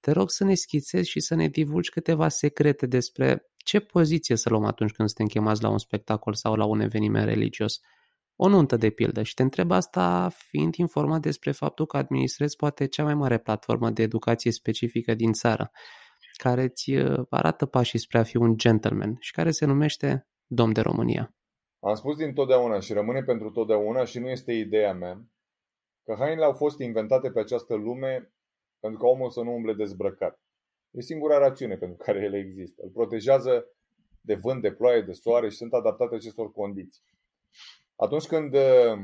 [0.00, 4.48] Te rog să ne schițezi și să ne divulgi câteva secrete despre ce poziție să
[4.48, 7.80] luăm atunci când suntem chemați la un spectacol sau la un eveniment religios.
[8.36, 12.86] O nuntă de pildă și te întreb asta fiind informat despre faptul că administrezi poate
[12.86, 15.70] cea mai mare platformă de educație specifică din țară,
[16.36, 20.72] care îți uh, arată pașii spre a fi un gentleman și care se numește Domn
[20.72, 21.34] de România.
[21.84, 25.24] Am spus din totdeauna și rămâne pentru totdeauna și nu este ideea mea
[26.04, 28.32] că hainele au fost inventate pe această lume
[28.80, 30.40] pentru ca omul să nu umble dezbrăcat.
[30.90, 32.82] E singura rațiune pentru care ele există.
[32.84, 33.66] Îl protejează
[34.20, 37.02] de vânt, de ploaie, de soare și sunt adaptate acestor condiții.
[37.96, 38.98] Atunci când uh,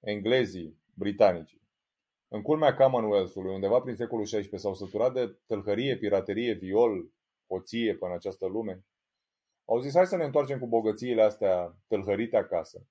[0.00, 1.62] englezii, britanicii,
[2.28, 7.10] în culmea Commonwealth-ului, undeva prin secolul XVI, s-au săturat de tâlhărie, piraterie, viol,
[7.46, 8.84] poție pe în această lume,
[9.68, 12.86] au zis, hai să ne întoarcem cu bogățiile astea tâlhărite acasă.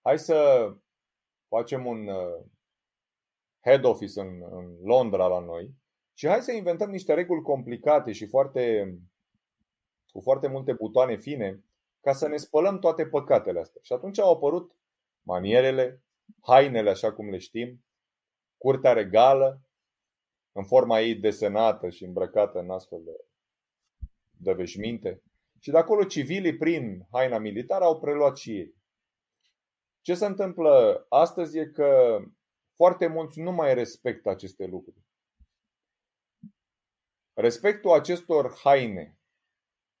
[0.00, 0.68] Hai să
[1.48, 2.44] facem un uh,
[3.64, 5.74] head office în, în Londra la noi
[6.14, 8.94] și hai să inventăm niște reguli complicate și foarte,
[10.12, 11.64] cu foarte multe butoane fine
[12.00, 13.80] ca să ne spălăm toate păcatele astea.
[13.84, 14.76] Și atunci au apărut
[15.22, 16.02] manierele,
[16.40, 17.84] hainele așa cum le știm,
[18.56, 19.62] curtea regală,
[20.52, 23.24] în forma ei desenată și îmbrăcată în astfel de,
[24.30, 25.22] de veșminte.
[25.62, 28.74] Și de acolo civilii, prin haina militară, au preluat și ei.
[30.00, 32.18] Ce se întâmplă astăzi e că
[32.74, 35.04] foarte mulți nu mai respectă aceste lucruri.
[37.32, 39.18] Respectul acestor haine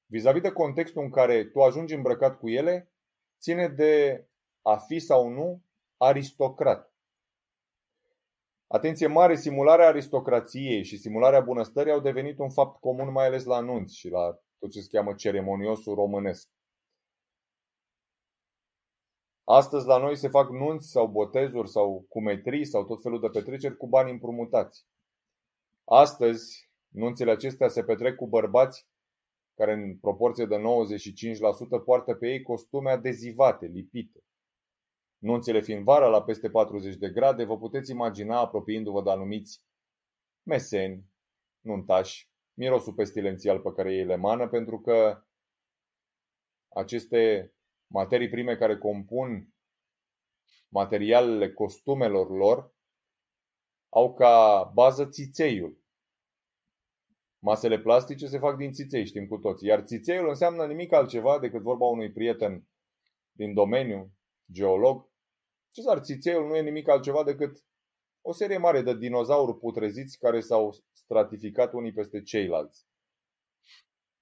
[0.06, 2.92] vis-a-vis de contextul în care tu ajungi îmbrăcat cu ele,
[3.40, 4.24] ține de
[4.62, 5.62] a fi sau nu
[5.96, 6.94] aristocrat.
[8.66, 13.56] Atenție mare, simularea aristocrației și simularea bunăstării au devenit un fapt comun mai ales la
[13.56, 16.48] anunți și la tot ce se cheamă ceremoniosul românesc.
[19.44, 23.76] Astăzi la noi se fac nunți sau botezuri sau cumetrii sau tot felul de petreceri
[23.76, 24.86] cu bani împrumutați.
[25.84, 28.88] Astăzi, nunțile acestea se petrec cu bărbați
[29.54, 34.24] care în proporție de 95% poartă pe ei costume adezivate, lipite.
[35.18, 39.62] Nunțile fiind vara la peste 40 de grade, vă puteți imagina apropiindu-vă de anumiți
[40.42, 41.04] meseni,
[41.60, 42.29] nuntași,
[42.60, 45.24] mirosul pestilențial pe care ei le mană, pentru că
[46.68, 47.52] aceste
[47.86, 49.54] materii prime care compun
[50.68, 52.74] materialele costumelor lor
[53.88, 55.78] au ca bază țițeiul.
[57.38, 59.68] Masele plastice se fac din țiței, știm cu toții.
[59.68, 62.68] Iar țițeiul înseamnă nimic altceva decât vorba unui prieten
[63.32, 64.12] din domeniu,
[64.52, 65.08] geolog.
[65.68, 67.64] Cezar, țițeiul nu e nimic altceva decât
[68.22, 72.86] o serie mare de dinozauri putreziți care s-au stratificat unii peste ceilalți.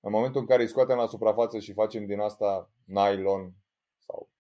[0.01, 3.53] În momentul în care îi scoatem la suprafață și facem din asta nylon
[3.99, 4.31] sau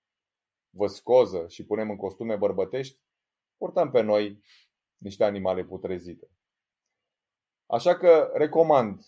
[0.71, 3.01] văscoză și punem în costume bărbătești,
[3.57, 4.43] purtăm pe noi
[4.97, 6.31] niște animale putrezite.
[7.67, 9.01] Așa că recomand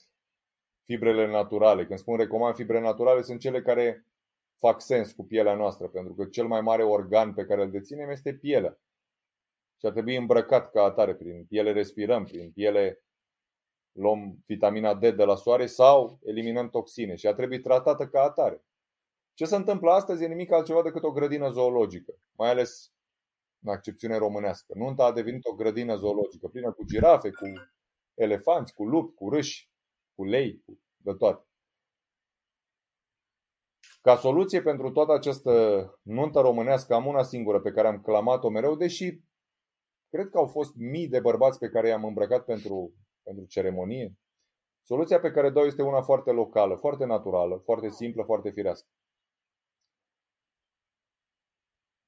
[0.85, 1.87] fibrele naturale.
[1.87, 4.07] Când spun recomand fibre naturale, sunt cele care
[4.57, 8.11] fac sens cu pielea noastră, pentru că cel mai mare organ pe care îl deținem
[8.11, 8.79] este pielea.
[9.81, 11.15] Și ar trebui îmbrăcat ca atare.
[11.15, 13.05] Prin piele respirăm, prin piele
[13.93, 18.65] luăm vitamina D de la soare sau eliminăm toxine și ar trebui tratată ca atare.
[19.35, 22.93] Ce se întâmplă astăzi e nimic altceva decât o grădină zoologică, mai ales
[23.63, 24.73] în accepțiune românească.
[24.77, 27.47] Nunta a devenit o grădină zoologică, plină cu girafe, cu
[28.15, 29.71] elefanți, cu lupi, cu râși,
[30.15, 31.45] cu lei, cu de toate.
[34.01, 35.53] Ca soluție pentru toată această
[36.03, 39.21] nuntă românească am una singură pe care am clamat-o mereu, deși
[40.11, 42.93] cred că au fost mii de bărbați pe care i-am îmbrăcat pentru,
[43.23, 44.19] pentru ceremonie.
[44.83, 48.89] Soluția pe care dau este una foarte locală, foarte naturală, foarte simplă, foarte firească.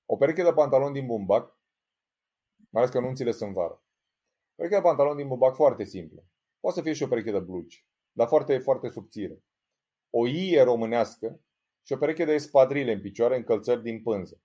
[0.07, 1.61] O pereche de pantaloni din bumbac,
[2.71, 3.83] mai ales că nunțile sunt vară.
[4.55, 6.25] Pereche de pantaloni din bumbac foarte simplă.
[6.61, 9.45] Poate să fie și o pereche de blugi, dar foarte, foarte subțire.
[10.11, 11.41] O ie românească
[11.83, 14.41] și o pereche de espadrile în picioare încălțări din pânză.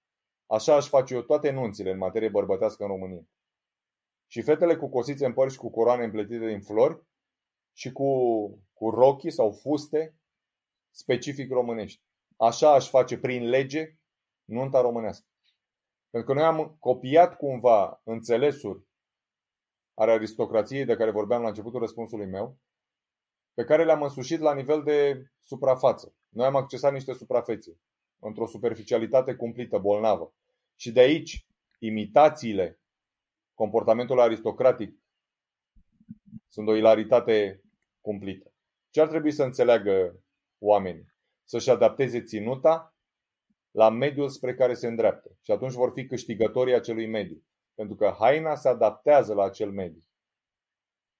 [0.45, 3.27] Așa aș face eu toate nunțile în materie bărbătească în România.
[4.27, 7.03] Și fetele cu cosițe în păr și cu coroane împletite din flori
[7.73, 8.09] și cu,
[8.73, 10.15] cu rochii sau fuste
[10.91, 12.03] specific românești.
[12.37, 13.97] Așa aș face prin lege
[14.43, 15.27] nunta românească.
[16.09, 18.85] Pentru că noi am copiat cumva înțelesuri
[19.93, 22.57] ale aristocrației de care vorbeam la începutul răspunsului meu,
[23.53, 26.15] pe care le-am însușit la nivel de suprafață.
[26.29, 27.79] Noi am accesat niște suprafețe
[28.19, 30.33] într-o superficialitate cumplită, bolnavă.
[30.75, 31.47] Și de aici,
[31.79, 32.79] imitațiile
[33.57, 34.95] comportamentului aristocratic
[36.47, 37.61] sunt o ilaritate
[38.01, 38.53] cumplită.
[38.89, 40.23] Ce ar trebui să înțeleagă
[40.57, 41.13] oamenii?
[41.43, 42.95] Să-și adapteze ținuta
[43.71, 45.37] la mediul spre care se îndreaptă.
[45.41, 47.43] Și atunci vor fi câștigătorii acelui mediu.
[47.73, 50.03] Pentru că haina se adaptează la acel mediu.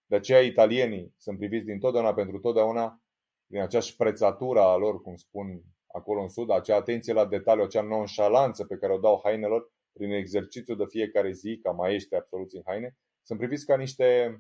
[0.06, 3.02] De aceea italienii sunt priviți din totdeauna pentru totdeauna
[3.46, 7.82] din acea șprețatură a lor, cum spun acolo în sud, acea atenție la detaliu, acea
[7.82, 12.62] nonșalanță pe care o dau hainelor prin exercițiu de fiecare zi, ca maestri absoluți în
[12.66, 14.40] haine, sunt priviți ca niște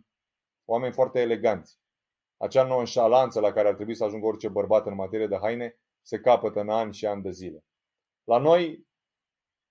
[0.66, 1.80] oameni foarte eleganți.
[2.38, 6.20] Acea nonșalanță la care ar trebui să ajungă orice bărbat în materie de haine se
[6.20, 7.66] capătă în ani și ani de zile.
[8.24, 8.88] La noi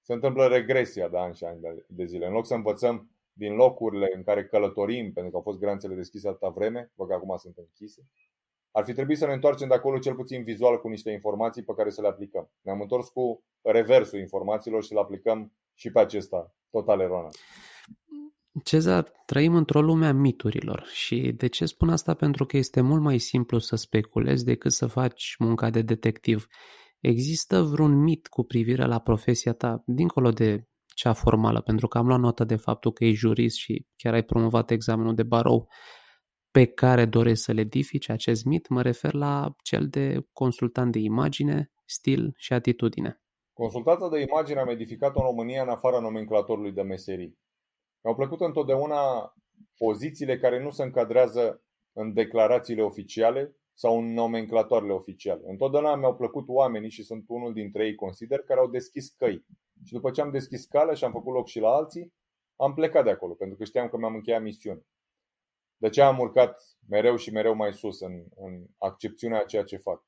[0.00, 2.26] se întâmplă regresia de ani și ani de zile.
[2.26, 6.28] În loc să învățăm din locurile în care călătorim, pentru că au fost granițele deschise
[6.28, 8.08] atâta vreme, văd că acum sunt închise,
[8.76, 11.72] ar fi trebuit să ne întoarcem de acolo cel puțin vizual cu niște informații pe
[11.76, 12.50] care să le aplicăm.
[12.60, 17.36] Ne-am întors cu reversul informațiilor și le aplicăm și pe acesta total eronat.
[18.64, 22.14] Cezar, trăim într-o lume a miturilor și de ce spun asta?
[22.14, 26.46] Pentru că este mult mai simplu să speculezi decât să faci munca de detectiv.
[27.00, 32.06] Există vreun mit cu privire la profesia ta, dincolo de cea formală, pentru că am
[32.06, 35.68] luat notă de faptul că ești jurist și chiar ai promovat examenul de barou
[36.56, 40.98] pe care doresc să le edifici acest mit, mă refer la cel de consultant de
[40.98, 43.20] imagine, stil și atitudine.
[43.52, 47.38] Consultanța de imagine am edificat-o în România în afara nomenclatorului de meserii.
[48.04, 49.32] Mi-au plăcut întotdeauna
[49.76, 55.42] pozițiile care nu se încadrează în declarațiile oficiale sau în nomenclatoarele oficiale.
[55.46, 59.44] Întotdeauna mi-au plăcut oamenii și sunt unul dintre ei, consider, care au deschis căi.
[59.84, 62.12] Și după ce am deschis calea și am făcut loc și la alții,
[62.56, 64.82] am plecat de acolo, pentru că știam că mi-am încheiat misiunea.
[65.76, 69.76] De ce am urcat mereu și mereu mai sus în, în accepțiunea a ceea ce
[69.76, 70.04] fac.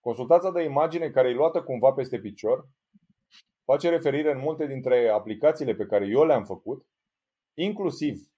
[0.00, 2.68] Consultația de imagine care e luată cumva peste picior
[3.64, 6.86] face referire în multe dintre aplicațiile pe care eu le-am făcut,
[7.54, 8.28] inclusiv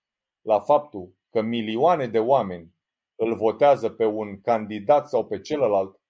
[0.40, 2.74] la faptul că milioane de oameni
[3.14, 6.00] îl votează pe un candidat sau pe celălalt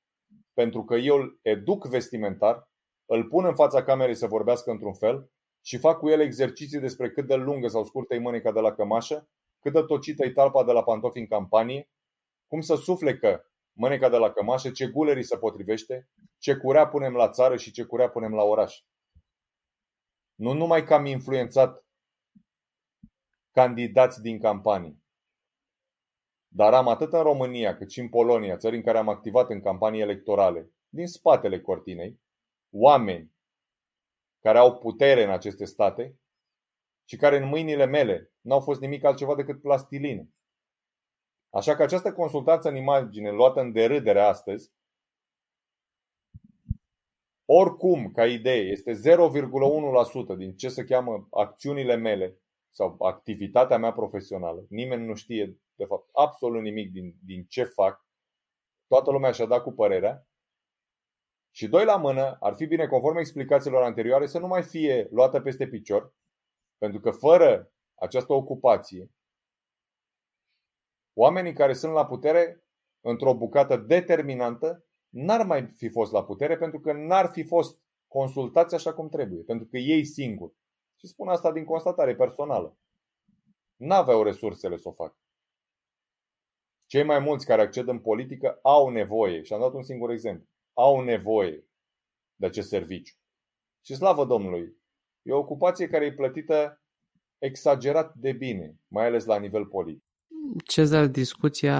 [0.52, 2.70] pentru că eu îl educ vestimentar,
[3.04, 5.30] îl pun în fața camerei să vorbească într-un fel
[5.64, 8.72] și fac cu el exerciții despre cât de lungă sau scurtă e mâneca de la
[8.72, 9.28] cămașă,
[9.66, 11.90] cât de tocită e talpa de la pantofi în campanie,
[12.46, 16.08] cum să suflecă mâneca de la cămașă, ce gulerii se potrivește,
[16.38, 18.80] ce curea punem la țară și ce curea punem la oraș.
[20.34, 21.84] Nu numai că am influențat
[23.50, 25.02] candidați din campanii,
[26.48, 29.60] dar am atât în România cât și în Polonia, țări în care am activat în
[29.60, 32.20] campanii electorale, din spatele cortinei,
[32.70, 33.34] oameni
[34.40, 36.18] care au putere în aceste state
[37.08, 40.30] și care în mâinile mele n-au fost nimic altceva decât plastiline.
[41.50, 44.72] Așa că această consultanță în imagine luată în derâdere astăzi,
[47.44, 52.40] oricum, ca idee, este 0,1% din ce se cheamă acțiunile mele
[52.70, 54.66] sau activitatea mea profesională.
[54.68, 58.06] Nimeni nu știe, de fapt, absolut nimic din, din ce fac.
[58.86, 60.26] Toată lumea și-a dat cu părerea.
[61.50, 65.40] Și doi la mână, ar fi bine, conform explicațiilor anterioare, să nu mai fie luată
[65.40, 66.14] peste picior,
[66.78, 69.10] pentru că fără această ocupație,
[71.12, 72.64] oamenii care sunt la putere,
[73.00, 78.74] într-o bucată determinantă, n-ar mai fi fost la putere pentru că n-ar fi fost consultați
[78.74, 80.54] așa cum trebuie, pentru că ei singuri,
[80.96, 82.78] și spun asta din constatare personală,
[83.76, 85.18] n-aveau resursele să o facă.
[86.86, 90.46] Cei mai mulți care acced în politică au nevoie, și am dat un singur exemplu,
[90.72, 91.68] au nevoie
[92.34, 93.16] de acest serviciu.
[93.84, 94.76] Și slavă Domnului,
[95.26, 96.80] e o ocupație care e plătită
[97.38, 100.04] exagerat de bine, mai ales la nivel politic.
[100.64, 101.76] Cezar, discuția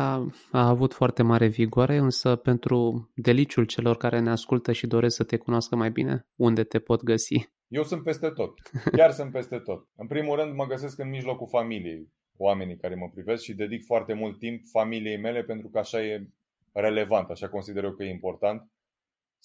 [0.51, 5.25] a avut foarte mare vigoare, însă pentru deliciul celor care ne ascultă și doresc să
[5.25, 7.49] te cunoască mai bine, unde te pot găsi?
[7.69, 8.53] Eu sunt peste tot.
[8.93, 9.89] Chiar sunt peste tot.
[9.97, 12.13] În primul rând mă găsesc în mijlocul familiei.
[12.37, 16.29] oamenii care mă privesc și dedic foarte mult timp familiei mele pentru că așa e
[16.73, 18.71] relevant, așa consider eu că e important.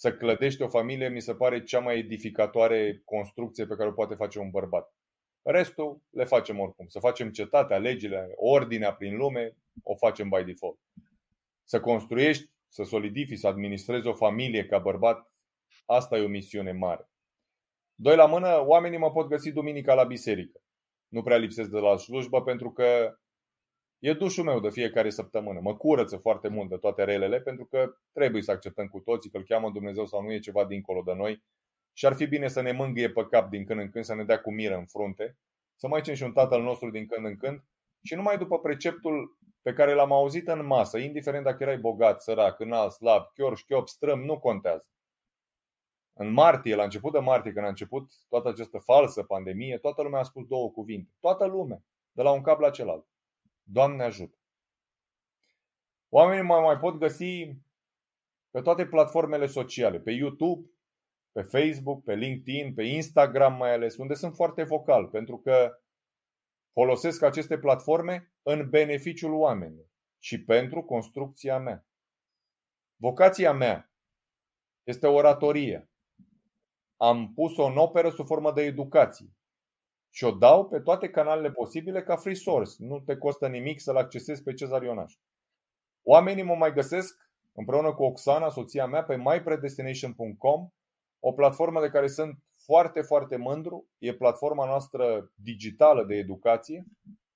[0.01, 4.15] Să clădești o familie mi se pare cea mai edificatoare construcție pe care o poate
[4.15, 4.93] face un bărbat.
[5.41, 6.87] Restul le facem oricum.
[6.87, 10.79] Să facem cetatea, legile, ordinea prin lume, o facem by default.
[11.63, 15.31] Să construiești, să solidifici, să administrezi o familie ca bărbat,
[15.85, 17.09] asta e o misiune mare.
[17.95, 20.61] Doi la mână, oamenii mă pot găsi duminica la biserică.
[21.07, 23.17] Nu prea lipsesc de la slujbă pentru că
[24.01, 25.59] e dușul meu de fiecare săptămână.
[25.59, 29.37] Mă curăță foarte mult de toate relele pentru că trebuie să acceptăm cu toții că
[29.37, 31.43] îl cheamă Dumnezeu sau nu e ceva dincolo de noi
[31.93, 34.23] și ar fi bine să ne mângâie pe cap din când în când, să ne
[34.23, 35.37] dea cu miră în frunte,
[35.75, 37.63] să mai cem și un tatăl nostru din când în când
[38.03, 42.59] și numai după preceptul pe care l-am auzit în masă, indiferent dacă erai bogat, sărac,
[42.59, 44.85] înalt, slab, chior, șchiop, strâm, nu contează.
[46.13, 50.19] În martie, la început de martie, când a început toată această falsă pandemie, toată lumea
[50.19, 51.11] a spus două cuvinte.
[51.19, 53.05] Toată lumea, de la un cap la celălalt.
[53.73, 54.37] Doamne ajută!
[56.09, 57.55] Oamenii mai, mai pot găsi
[58.49, 60.69] pe toate platformele sociale, pe YouTube,
[61.31, 65.81] pe Facebook, pe LinkedIn, pe Instagram mai ales, unde sunt foarte vocal, pentru că
[66.73, 69.85] folosesc aceste platforme în beneficiul oamenilor
[70.19, 71.87] și pentru construcția mea.
[72.95, 73.93] Vocația mea
[74.83, 75.89] este oratorie.
[76.97, 79.35] Am pus-o în operă sub formă de educație
[80.13, 82.71] și o dau pe toate canalele posibile ca free source.
[82.77, 85.13] Nu te costă nimic să-l accesezi pe Cezar Ionaș.
[86.03, 90.69] Oamenii mă mai găsesc împreună cu Oxana, soția mea, pe mypredestination.com
[91.23, 93.89] o platformă de care sunt foarte, foarte mândru.
[93.97, 96.83] E platforma noastră digitală de educație,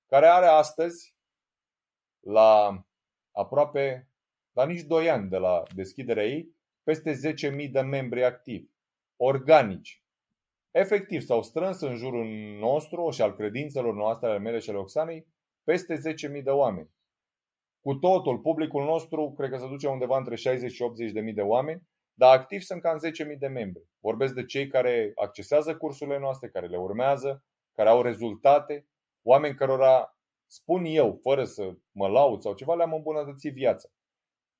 [0.05, 1.15] care are astăzi,
[2.19, 2.83] la
[3.31, 4.09] aproape,
[4.51, 8.69] la nici 2 ani de la deschiderea ei, peste 10.000 de membri activi,
[9.15, 10.04] organici.
[10.75, 12.25] Efectiv, s-au strâns în jurul
[12.59, 15.27] nostru și al credințelor noastre, ale mele și ale Oxanei,
[15.63, 15.95] peste
[16.37, 16.89] 10.000 de oameni.
[17.81, 20.83] Cu totul, publicul nostru cred că se duce undeva între 60 și
[21.27, 22.99] 80.000 de oameni dar activ sunt cam
[23.31, 23.83] 10.000 de membri.
[23.99, 28.87] Vorbesc de cei care accesează cursurile noastre, care le urmează, care au rezultate,
[29.21, 30.17] oameni cărora
[30.47, 33.89] spun eu, fără să mă laud sau ceva, le-am îmbunătățit viața.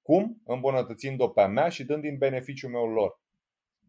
[0.02, 0.42] Cum?
[0.46, 3.20] Îmbunătățind-o pe a mea și dând din beneficiul meu lor.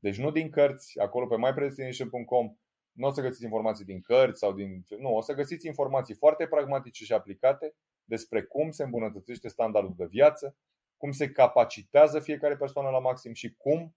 [0.01, 2.57] Deci nu din cărți, acolo pe mypredestination.com
[2.93, 4.85] nu o să găsiți informații din cărți sau din...
[4.99, 7.75] Nu, o să găsiți informații foarte pragmatice și aplicate
[8.05, 10.57] despre cum se îmbunătățește standardul de viață,
[10.97, 13.97] cum se capacitează fiecare persoană la maxim și cum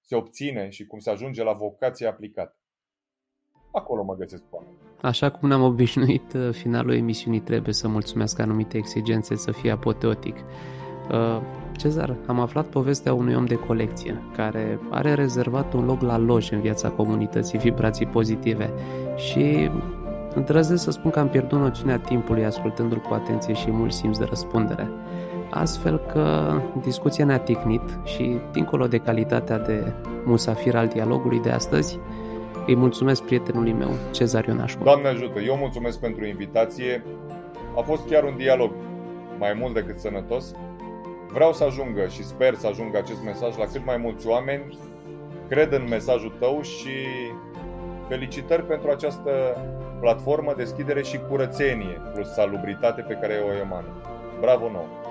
[0.00, 2.56] se obține și cum se ajunge la vocație aplicată.
[3.72, 8.76] Acolo mă găsesc cu Așa cum ne-am obișnuit, uh, finalul emisiunii trebuie să mulțumesc anumite
[8.76, 10.36] exigențe să fie apoteotic.
[11.10, 11.42] Uh,
[11.76, 16.50] Cezar, am aflat povestea unui om de colecție care are rezervat un loc la loj
[16.50, 18.70] în viața comunității vibrații pozitive
[19.16, 19.70] și
[20.34, 24.24] îndrăznesc să spun că am pierdut noțiunea timpului ascultându-l cu atenție și mult simț de
[24.24, 24.88] răspundere
[25.54, 26.52] astfel că
[26.82, 29.92] discuția ne-a ticnit și, dincolo de calitatea de
[30.24, 31.98] musafir al dialogului de astăzi,
[32.66, 34.82] îi mulțumesc prietenului meu, Cezar Ionașcu.
[34.82, 37.04] Doamne ajută, eu mulțumesc pentru invitație.
[37.76, 38.72] A fost chiar un dialog
[39.38, 40.54] mai mult decât sănătos.
[41.32, 44.78] Vreau să ajungă și sper să ajungă acest mesaj la cât mai mulți oameni.
[45.48, 46.90] Cred în mesajul tău și
[48.08, 49.30] felicitări pentru această
[50.00, 53.88] platformă, deschidere și curățenie plus salubritate pe care o emană.
[54.40, 55.01] Bravo nou!